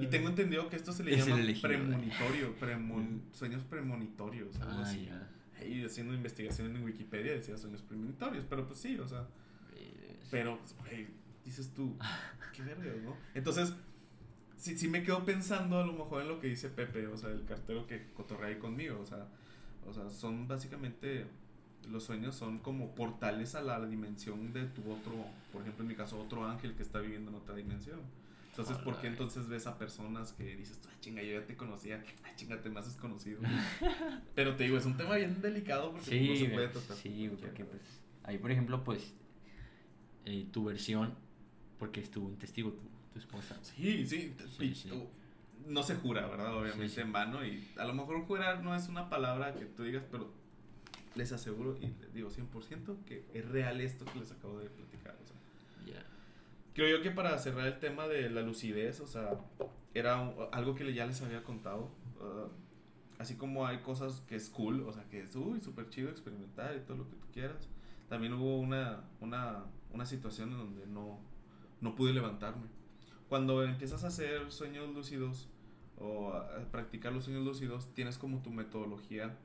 [0.00, 2.54] y tengo entendido que esto se le llama premonitorio,
[3.32, 5.08] sueños premonitorios, algo ah, así.
[5.66, 9.26] Y haciendo investigación en Wikipedia decía sueños premonitorios, pero pues sí, o sea,
[10.30, 11.06] pero, güey,
[11.44, 11.96] dices tú,
[12.54, 13.16] qué verga, ¿no?
[13.34, 13.72] Entonces,
[14.56, 17.30] sí, sí me quedo pensando a lo mejor en lo que dice Pepe, o sea,
[17.30, 19.28] el cartero que cotorrea ahí conmigo, o sea,
[19.86, 21.26] o sea, son básicamente,
[21.90, 25.12] los sueños son como portales a la dimensión de tu otro,
[25.52, 28.00] por ejemplo, en mi caso, otro ángel que está viviendo en otra dimensión.
[28.56, 32.04] Entonces, ¿por qué entonces ves a personas que dices, ay, chinga, yo ya te conocía,
[32.22, 33.40] ay, chinga, te me haces conocido?
[34.36, 36.96] Pero te digo, es un tema bien delicado porque no se puede tratar.
[36.96, 37.82] Sí, porque pues,
[38.22, 39.12] ahí, por ejemplo, pues,
[40.24, 41.14] eh, tu versión,
[41.84, 42.80] porque estuvo un testigo, tú
[43.12, 43.58] tu esposa.
[43.60, 44.34] Sí, sí,
[45.66, 46.56] No se jura, ¿verdad?
[46.56, 47.44] Obviamente en vano.
[47.44, 50.32] Y a lo mejor jurar no es una palabra que tú digas, pero
[51.14, 55.14] les aseguro y les digo 100% que es real esto que les acabo de platicar.
[55.22, 55.36] O sea.
[56.72, 59.38] Creo yo que para cerrar el tema de la lucidez, o sea,
[59.92, 61.90] era algo que ya les había contado.
[62.18, 62.48] Uh,
[63.18, 66.74] así como hay cosas que es cool, o sea, que es uy, súper chido experimentar
[66.76, 67.68] y todo lo que tú quieras.
[68.08, 71.20] También hubo una, una, una situación en donde no,
[71.80, 72.66] no pude levantarme
[73.28, 75.48] cuando empiezas a hacer sueños lúcidos
[75.98, 79.36] o a practicar los sueños lúcidos, tienes como tu metodología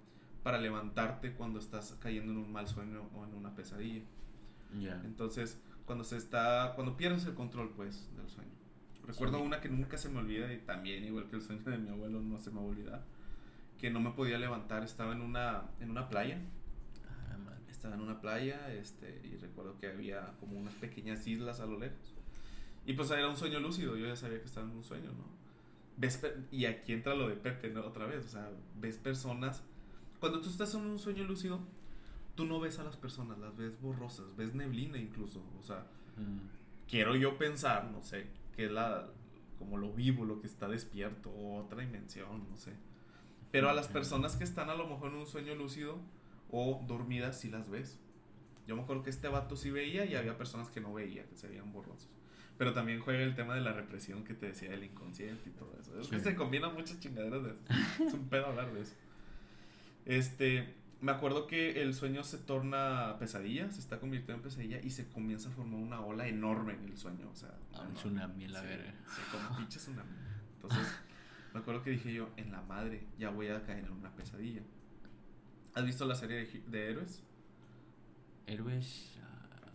[0.43, 4.03] para levantarte cuando estás cayendo en un mal sueño o en una pesadilla.
[5.05, 8.51] Entonces, cuando se está, cuando pierdes el control, pues, del sueño.
[9.07, 11.89] Recuerdo una que nunca se me olvida y también, igual que el sueño de mi
[11.89, 13.03] abuelo, no se me olvida,
[13.79, 16.39] que no me podía levantar, estaba en una, en una playa.
[17.07, 21.65] Ah, estaba en una playa, este, y recuerdo que había como unas pequeñas islas a
[21.65, 22.18] lo lejos.
[22.85, 25.25] Y pues era un sueño lúcido, yo ya sabía que estaba en un sueño, ¿no?
[25.97, 26.21] Ves,
[26.51, 27.81] y aquí entra lo de Pepe, ¿no?
[27.81, 28.49] Otra vez, o sea,
[28.79, 29.63] ves personas.
[30.19, 31.59] Cuando tú estás en un sueño lúcido,
[32.35, 35.85] tú no ves a las personas, las ves borrosas, ves neblina incluso, o sea,
[36.17, 36.87] mm.
[36.89, 39.09] quiero yo pensar, no sé, que es la,
[39.57, 42.71] como lo vivo, lo que está despierto, o otra dimensión, no sé.
[43.51, 45.97] Pero a las personas que están a lo mejor en un sueño lúcido
[46.49, 47.99] o dormidas, sí las ves.
[48.67, 51.35] Yo me acuerdo que este vato sí veía y había personas que no veía, que
[51.35, 52.07] se veían borrosos.
[52.59, 55.73] Pero también juega el tema de la represión que te decía del inconsciente y todo
[55.79, 55.97] eso.
[55.97, 58.03] Es que se combinan muchas chingaderas de eso.
[58.05, 58.95] es un pedo hablar de eso.
[60.05, 64.89] Este, me acuerdo que el sueño se torna pesadilla, se está convirtiendo en pesadilla y
[64.89, 67.29] se comienza a formar una ola enorme en el sueño.
[67.31, 68.93] O sea, ah, un tsunami, la verga.
[69.07, 70.11] Sí, como pinche tsunami.
[70.55, 70.85] Entonces,
[71.53, 74.63] me acuerdo que dije yo, en la madre, ya voy a caer en una pesadilla.
[75.75, 77.23] ¿Has visto la serie de, de héroes?
[78.47, 79.18] Héroes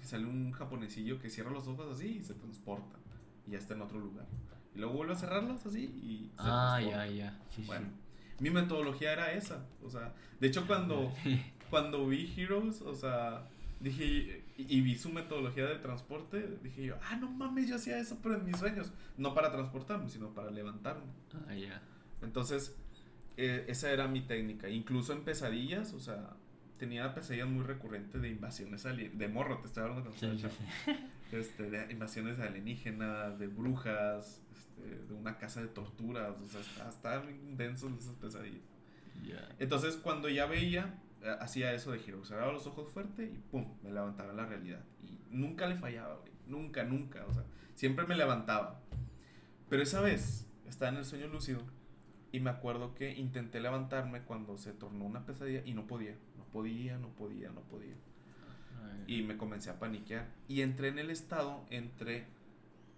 [0.05, 2.98] sale un japonesillo que cierra los ojos así y se transporta.
[3.46, 4.26] Y ya está en otro lugar.
[4.74, 7.38] Y luego vuelve a cerrarlos así y se Ah, ya, ya.
[7.66, 7.86] bueno,
[8.40, 9.64] mi metodología era esa.
[9.82, 11.12] O sea, de hecho cuando,
[11.70, 13.48] cuando vi Heroes, o sea,
[13.80, 18.18] dije, y, vi su metodología de transporte, dije yo, ah, no mames, yo hacía eso,
[18.22, 18.92] pero en mis sueños.
[19.16, 21.12] No para transportarme, sino para levantarme.
[21.48, 21.82] Ah, ya.
[22.22, 22.74] Entonces,
[23.36, 24.68] eh, esa era mi técnica.
[24.68, 26.34] Incluso en pesadillas, o sea,
[26.85, 30.51] tenía pesadillas muy recurrentes de invasiones de morro, te estoy hablando de,
[31.32, 37.57] Este, de invasiones alienígenas, de brujas, este, de una casa de torturas, o sea, estaban
[37.57, 38.62] densos esas pesadillas.
[39.59, 43.66] Entonces, cuando ya veía, eh, hacía eso de giro, cerraba los ojos fuerte y pum,
[43.82, 44.85] me levantaba en la realidad.
[45.03, 48.82] Y nunca le fallaba, güey, nunca, nunca, o sea, siempre me levantaba.
[49.70, 51.62] Pero esa vez, estaba en el sueño lúcido
[52.35, 56.16] y me acuerdo que intenté levantarme cuando se tornó una pesadilla y no podía
[56.55, 57.97] podía, no podía, no podía.
[59.09, 60.28] Y me comencé a paniquear.
[60.47, 62.26] Y entré en el estado entre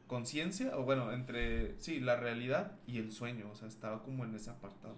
[0.07, 3.49] conciencia, o bueno, entre, sí, la realidad y el sueño.
[3.51, 4.95] O sea, estaba como en ese apartado.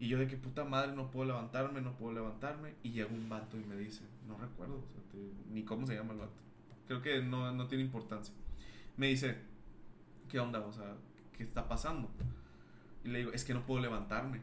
[0.00, 2.74] Y yo de que puta madre no puedo levantarme, no puedo levantarme.
[2.82, 4.82] Y llega un vato y me dice, no recuerdo,
[5.52, 6.40] ni cómo se llama el vato.
[6.88, 8.34] Creo que no, no tiene importancia.
[8.96, 9.36] Me dice,
[10.28, 10.58] ¿qué onda?
[10.58, 10.96] O sea,
[11.36, 12.10] ¿qué está pasando?
[13.04, 14.40] Y le digo, es que no puedo levantarme.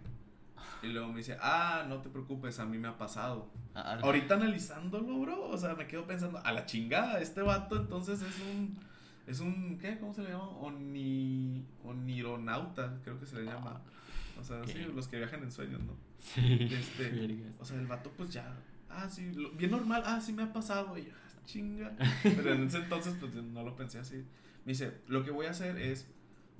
[0.84, 3.50] Y luego me dice, ah, no te preocupes, a mí me ha pasado.
[3.74, 8.22] Ah, Ahorita analizándolo, bro, o sea, me quedo pensando, a la chingada, este vato entonces
[8.22, 8.78] es un,
[9.26, 9.98] es un, ¿qué?
[10.00, 10.50] ¿Cómo se le llama?
[10.50, 13.82] Oni, onironauta, creo que se le llama.
[14.40, 15.94] O sea, sí, los que viajan en sueños, ¿no?
[16.20, 16.68] Sí.
[16.72, 18.56] Este, o sea, el vato pues ya,
[18.90, 21.96] ah, sí, bien normal, ah, sí me ha pasado, y yo, ah, chinga.
[22.24, 24.18] Pero en ese entonces pues no lo pensé así.
[24.66, 26.08] Me dice, lo que voy a hacer es,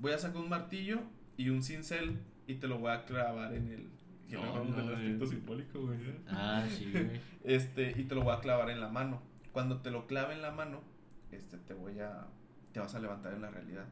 [0.00, 1.02] voy a sacar un martillo
[1.38, 3.88] y un cincel y te lo voy a clavar en el.
[4.28, 5.98] Que no, no, del aspecto simbólico, güey.
[6.28, 7.08] Ah, sí, güey.
[7.44, 9.22] Este, y te lo voy a clavar en la mano.
[9.52, 10.82] Cuando te lo clave en la mano,
[11.30, 12.26] este, te voy a.
[12.72, 13.86] Te vas a levantar en la realidad.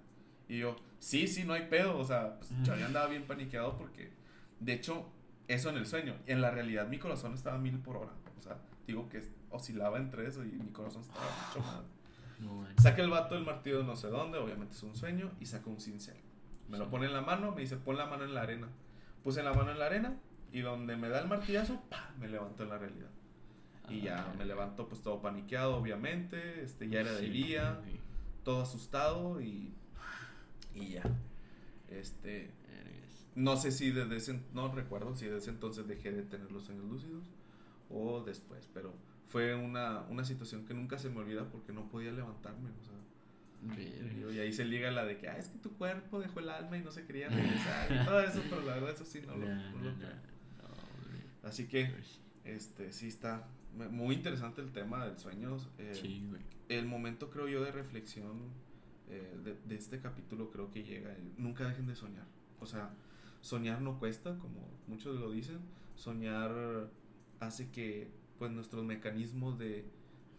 [0.49, 1.97] Y yo, sí, sí, no hay pedo.
[1.97, 4.13] O sea, pues, yo ya andaba bien paniqueado porque.
[4.61, 5.09] De hecho,
[5.49, 6.17] eso en el sueño.
[6.27, 8.13] En la realidad, mi corazón estaba a mil por hora.
[8.39, 11.85] O sea, digo que oscilaba entre eso y mi corazón estaba mucho más.
[12.41, 15.47] No, saca el vato el martillo de no sé dónde, obviamente es un sueño, y
[15.47, 16.17] saca un cincel.
[16.69, 18.69] Me lo pone en la mano, me dice, pon la mano en la arena.
[19.23, 20.17] Puse la mano en la arena
[20.53, 21.83] y donde me da el martillazo,
[22.19, 23.11] me levanto en la realidad.
[23.89, 27.81] y ya ah, me levanto pues todo paniqueado, obviamente, este, ya era de día,
[28.43, 29.75] todo asustado y,
[30.75, 31.03] y ya.
[31.89, 32.51] Este,
[33.37, 36.65] no sé si desde ese, no recuerdo si desde ese entonces dejé de tener los
[36.65, 37.25] sueños lúcidos
[37.91, 38.95] o después, pero
[39.29, 42.95] fue una, una situación que nunca se me olvida porque no podía levantarme, o sea,
[43.75, 46.77] y, ahí se liga la de que, ah, es que tu cuerpo dejó el alma
[46.77, 47.91] y no se quería regresar.
[47.91, 49.47] y todo eso, pero la verdad, eso sí, no, lo,
[51.43, 51.91] Así que,
[52.45, 55.57] este, sí está muy interesante el tema del sueño.
[55.79, 56.21] Eh,
[56.69, 58.51] el momento, creo yo, de reflexión
[59.09, 61.17] eh, de, de, este capítulo creo que llega.
[61.37, 62.27] nunca dejen de soñar.
[62.59, 62.91] O sea,
[63.41, 65.61] soñar no cuesta, como muchos lo dicen.
[65.95, 66.91] Soñar
[67.41, 69.85] hace que, pues, nuestros mecanismos de,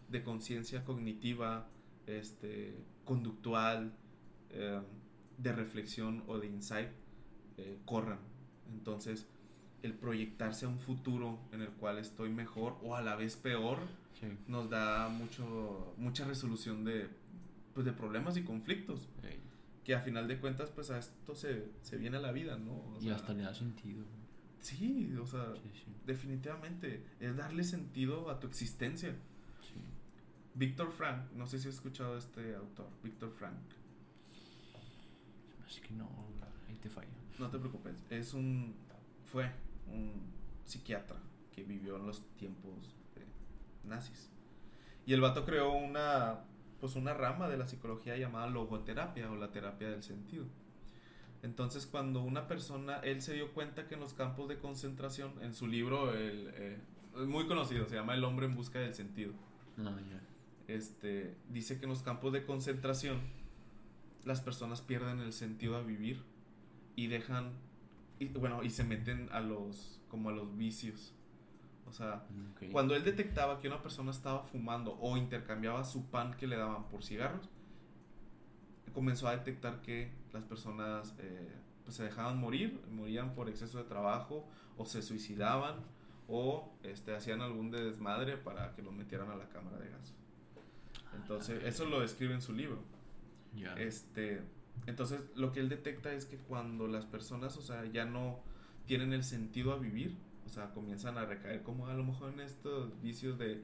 [0.08, 1.68] de conciencia cognitiva,
[2.06, 2.74] este,
[3.08, 3.90] conductual,
[4.50, 4.82] eh,
[5.38, 6.90] de reflexión o de insight
[7.56, 8.18] eh, corran.
[8.70, 9.26] Entonces,
[9.82, 13.78] el proyectarse a un futuro en el cual estoy mejor o a la vez peor,
[14.46, 17.08] nos da mucho, mucha resolución de,
[17.72, 19.08] pues, de problemas y conflictos.
[19.84, 22.98] Que a final de cuentas, pues a esto se, se viene a la vida, ¿no?
[23.00, 24.04] y hasta le da sentido.
[24.60, 25.54] Sí, o sea,
[26.04, 29.16] definitivamente es darle sentido a tu existencia
[30.58, 33.54] Víctor Frank, no sé si has escuchado a este autor, Víctor Frank.
[35.64, 36.08] Así que no,
[36.68, 37.06] ahí te fallo.
[37.38, 38.74] No te preocupes, es un,
[39.26, 39.52] fue
[39.86, 40.12] un
[40.64, 41.16] psiquiatra
[41.54, 42.96] que vivió en los tiempos
[43.84, 44.30] nazis.
[45.06, 46.40] Y el vato creó una,
[46.80, 50.44] pues una rama de la psicología llamada logoterapia o la terapia del sentido.
[51.44, 55.54] Entonces cuando una persona, él se dio cuenta que en los campos de concentración, en
[55.54, 56.78] su libro, el, eh,
[57.14, 59.32] muy conocido, se llama El hombre en busca del sentido.
[59.76, 59.92] No,
[60.68, 63.20] Este, dice que en los campos de concentración
[64.24, 66.22] las personas pierden el sentido a vivir
[66.94, 67.52] y dejan,
[68.18, 71.14] y, bueno, y se meten a los, como a los vicios.
[71.86, 72.26] O sea,
[72.70, 76.86] cuando él detectaba que una persona estaba fumando o intercambiaba su pan que le daban
[76.88, 77.48] por cigarros,
[78.92, 81.48] comenzó a detectar que las personas eh,
[81.84, 84.46] pues se dejaban morir, morían por exceso de trabajo
[84.76, 85.76] o se suicidaban
[86.26, 90.17] o este, hacían algún desmadre para que los metieran a la cámara de gas.
[91.16, 92.78] Entonces, eso lo describe en su libro.
[93.76, 94.42] Este,
[94.86, 98.40] entonces, lo que él detecta es que cuando las personas, o sea, ya no
[98.86, 102.40] tienen el sentido a vivir, o sea, comienzan a recaer como a lo mejor en
[102.40, 103.62] estos vicios de,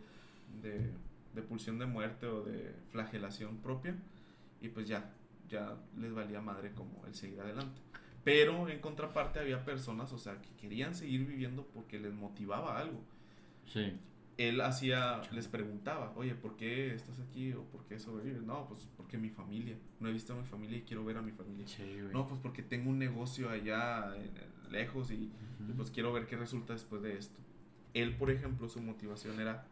[0.62, 0.90] de,
[1.34, 3.96] de pulsión de muerte o de flagelación propia,
[4.60, 5.12] y pues ya,
[5.48, 7.80] ya les valía madre como el seguir adelante.
[8.24, 13.02] Pero en contraparte había personas, o sea, que querían seguir viviendo porque les motivaba algo.
[13.66, 13.92] Sí.
[14.36, 18.42] Él hacía, les preguntaba, oye, ¿por qué estás aquí o por qué sobrevives?
[18.42, 21.22] No, pues porque mi familia, no he visto a mi familia y quiero ver a
[21.22, 21.66] mi familia.
[22.12, 24.12] no, pues porque tengo un negocio allá
[24.70, 25.30] lejos y,
[25.76, 27.40] pues quiero ver qué resulta después de esto.
[27.94, 29.66] Él, por ejemplo, su motivación era,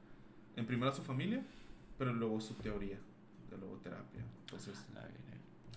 [0.55, 1.43] en primera su familia,
[1.99, 2.99] pero luego su teoría
[3.51, 4.23] de logoterapia.
[4.43, 4.87] Entonces,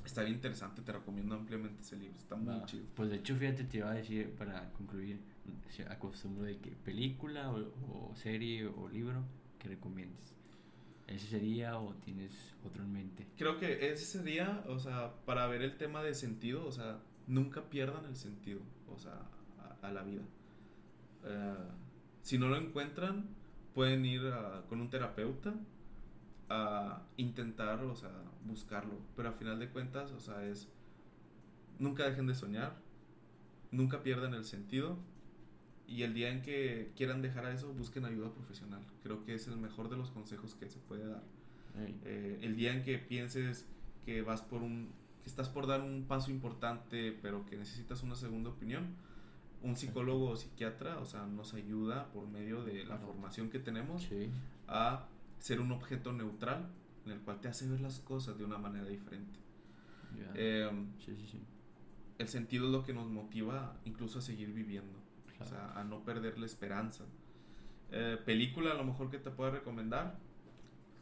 [0.05, 2.85] está bien interesante, te recomiendo ampliamente ese libro, está muy chido.
[2.95, 5.19] Pues de hecho, fíjate, te iba a decir para concluir,
[5.89, 9.23] acostumbro de que película o, serie o libro
[9.59, 10.35] que recomiendes.
[11.07, 13.27] ¿Ese sería o tienes otro en mente?
[13.37, 17.69] Creo que ese sería, o sea, para ver el tema de sentido, o sea, nunca
[17.69, 18.61] pierdan el sentido,
[18.93, 19.21] o sea,
[19.81, 20.23] a, la vida.
[21.25, 21.55] Eh,
[22.23, 23.27] si no lo encuentran,
[23.75, 24.23] pueden ir
[24.67, 25.53] con un terapeuta
[26.49, 28.11] a intentar, o sea,
[28.45, 28.97] buscarlo.
[29.15, 30.67] Pero a final de cuentas, o sea, es...
[31.77, 32.77] Nunca dejen de soñar,
[33.71, 34.97] nunca pierdan el sentido
[35.87, 38.81] y el día en que quieran dejar a eso, busquen ayuda profesional.
[39.03, 41.23] Creo que es el mejor de los consejos que se puede dar.
[42.05, 43.65] Eh, el día en que pienses
[44.05, 44.89] que vas por un
[45.25, 48.85] que estás por dar un paso importante, pero que necesitas una segunda opinión,
[49.63, 54.07] un psicólogo o psiquiatra, o sea, nos ayuda por medio de la formación que tenemos
[54.67, 55.07] a
[55.39, 56.69] ser un objeto neutral
[57.07, 59.39] en el cual te hace ver las cosas de una manera diferente.
[60.35, 60.89] Em,
[62.19, 64.99] el sentido es lo que nos motiva incluso a seguir viviendo,
[65.39, 67.05] o sea, a no perder la esperanza.
[67.91, 70.17] Eh, película a lo mejor que te pueda recomendar,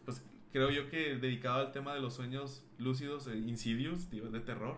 [0.05, 4.77] pues creo yo que dedicado al tema de los sueños lúcidos e insidios, de terror,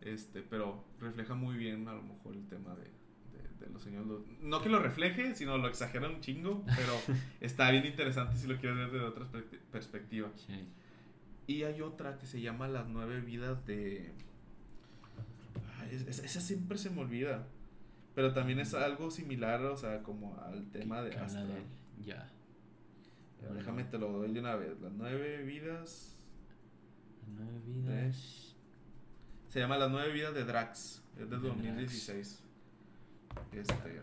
[0.00, 2.90] este, pero refleja muy bien a lo mejor el tema de,
[3.72, 4.04] los sueños.
[4.42, 6.92] No que lo refleje, sino lo exagera un chingo, pero
[7.40, 9.26] está bien interesante si lo quieres ver desde otra
[9.72, 10.30] perspectiva.
[11.46, 14.12] Y hay otra que se llama Las nueve vidas de...
[15.90, 17.46] esa siempre se me olvida.
[18.14, 21.16] Pero también es algo similar, o sea, como al tema de
[22.04, 22.30] Ya.
[23.54, 24.80] Déjame te lo doy de una vez.
[24.80, 26.16] Las nueve vidas.
[27.20, 28.56] Las nueve vidas.
[29.48, 31.02] Se llama Las nueve vidas de Drax.
[31.18, 32.40] Es del 2016.
[33.52, 34.02] Este.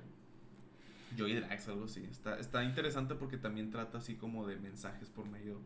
[1.17, 2.03] Joy Drax, algo así.
[2.09, 5.59] Está, está interesante porque también trata así como de mensajes por medio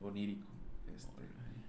[0.00, 0.46] onírico.
[0.94, 1.22] Este,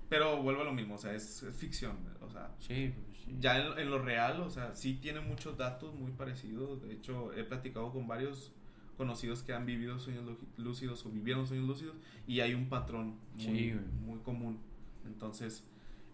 [0.10, 1.98] pero vuelvo a lo mismo, o sea, es, ficción.
[2.22, 5.94] O sea, sí, pues ya en, en, lo real, o sea, sí tiene muchos datos
[5.96, 6.82] muy parecidos.
[6.82, 8.52] De hecho, he platicado con varios
[8.98, 11.96] conocidos que han vivido sueños lúcidos o vivieron sueños lúcidos
[12.28, 14.60] y hay un patrón muy, muy común.
[15.06, 15.64] Entonces,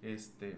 [0.02, 0.58] este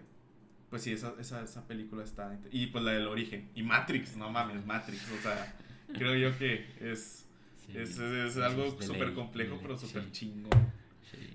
[0.72, 2.40] pues sí, esa, esa, esa película está.
[2.50, 3.50] Y pues la del origen.
[3.54, 5.06] Y Matrix, no mames, Matrix.
[5.12, 5.54] O sea,
[5.94, 7.28] creo yo que es,
[7.74, 10.50] es, es, algo súper complejo, pero súper chingo.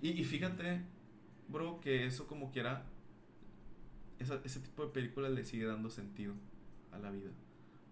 [0.00, 0.80] Y, y, fíjate,
[1.48, 2.86] bro, que eso como quiera,
[4.18, 6.34] esa, ese tipo de películas le sigue dando sentido
[6.92, 7.30] a la vida.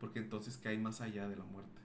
[0.01, 1.81] Porque entonces hay más allá de la muerte.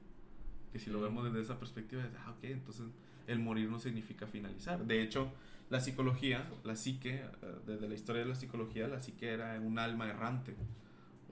[0.72, 2.86] Que si lo vemos desde esa perspectiva, es, ah, ok, entonces
[3.28, 4.86] el morir no significa finalizar.
[4.86, 5.32] De hecho,
[5.70, 9.78] la psicología, la psique, eh, desde la historia de la psicología, la psique era un
[9.80, 10.56] alma errante.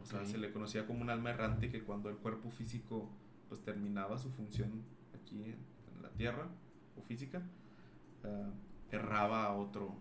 [0.01, 3.09] O sea, se le conocía como un alma errante que cuando el cuerpo físico
[3.49, 4.83] pues terminaba su función
[5.13, 5.57] aquí en,
[6.01, 6.47] la tierra
[6.95, 7.41] o física,
[8.23, 9.95] uh, erraba a otro,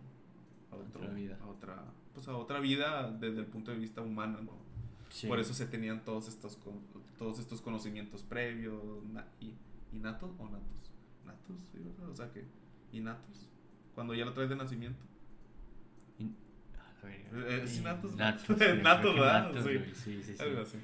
[0.71, 1.39] a otra vida.
[1.43, 1.83] a otra,
[2.17, 4.53] pues a otra vida desde el punto de vista humano, ¿no?
[5.29, 6.59] Por eso se tenían todos estos
[7.19, 8.83] todos estos conocimientos previos
[9.39, 9.53] y,
[9.93, 10.91] natos o natos,
[11.27, 11.57] natos,
[12.11, 12.47] o sea que
[12.91, 13.51] innatos.
[13.95, 14.99] Cuando ya lo traes de nacimiento.
[17.03, 18.17] A ver, Eh, ¿Es eh, innatos?
[18.17, 19.53] Natos, Natos, ¿verdad?
[19.53, 19.79] natos, Sí.
[19.95, 20.43] sí, sí, sí.
[20.43, 20.79] Algo así.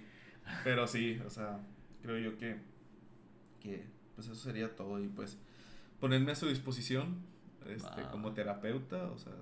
[0.65, 1.61] Pero sí, o sea,
[2.03, 2.61] creo yo que,
[3.59, 5.39] que pues eso sería todo y pues
[5.99, 7.23] ponerme a su disposición
[7.67, 9.37] este, como terapeuta, o sea, eh,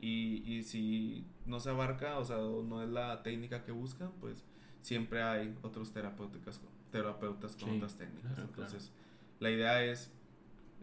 [0.00, 4.44] y, y si no se abarca, o sea, no es la técnica que buscan, pues
[4.80, 6.60] siempre hay otros terapéuticas,
[6.92, 8.32] terapeutas con Sí, otras técnicas.
[8.34, 8.62] claro, claro.
[8.70, 8.92] Entonces,
[9.40, 10.12] la idea es,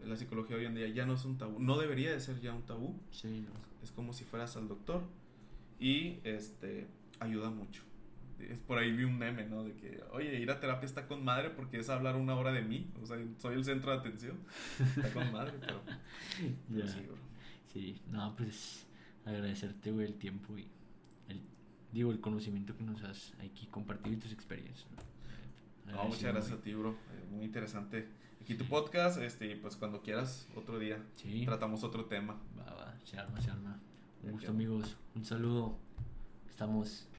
[0.04, 2.52] la psicología hoy en día ya no es un tabú, no debería de ser ya
[2.52, 3.50] un tabú, Sí, no.
[3.82, 5.02] es como si fueras al doctor
[5.80, 6.86] y este
[7.20, 7.82] ayuda mucho.
[8.38, 9.64] Es por ahí vi un meme, ¿no?
[9.64, 12.60] De que, oye, ir a terapia está con madre porque es hablar una hora de
[12.60, 12.86] mí.
[13.02, 14.36] O sea, soy el centro de atención.
[14.78, 15.80] Está con madre, pero,
[16.70, 17.16] pero sí, bro.
[17.72, 18.85] Sí, no, pues
[19.26, 20.66] agradecerte, güey, el tiempo y
[21.28, 21.42] el,
[21.92, 24.86] digo, el conocimiento que nos has aquí compartido y tus experiencias.
[25.84, 26.60] muchas gracias güey.
[26.60, 26.92] a ti, bro.
[26.92, 28.08] Eh, muy interesante.
[28.40, 32.40] Aquí tu podcast, este, pues cuando quieras, otro día, Sí, tratamos otro tema.
[32.58, 33.80] va, va, se arma, se arma.
[34.22, 34.96] Un gusto, amigos.
[35.14, 35.76] Un saludo.
[36.48, 37.08] Estamos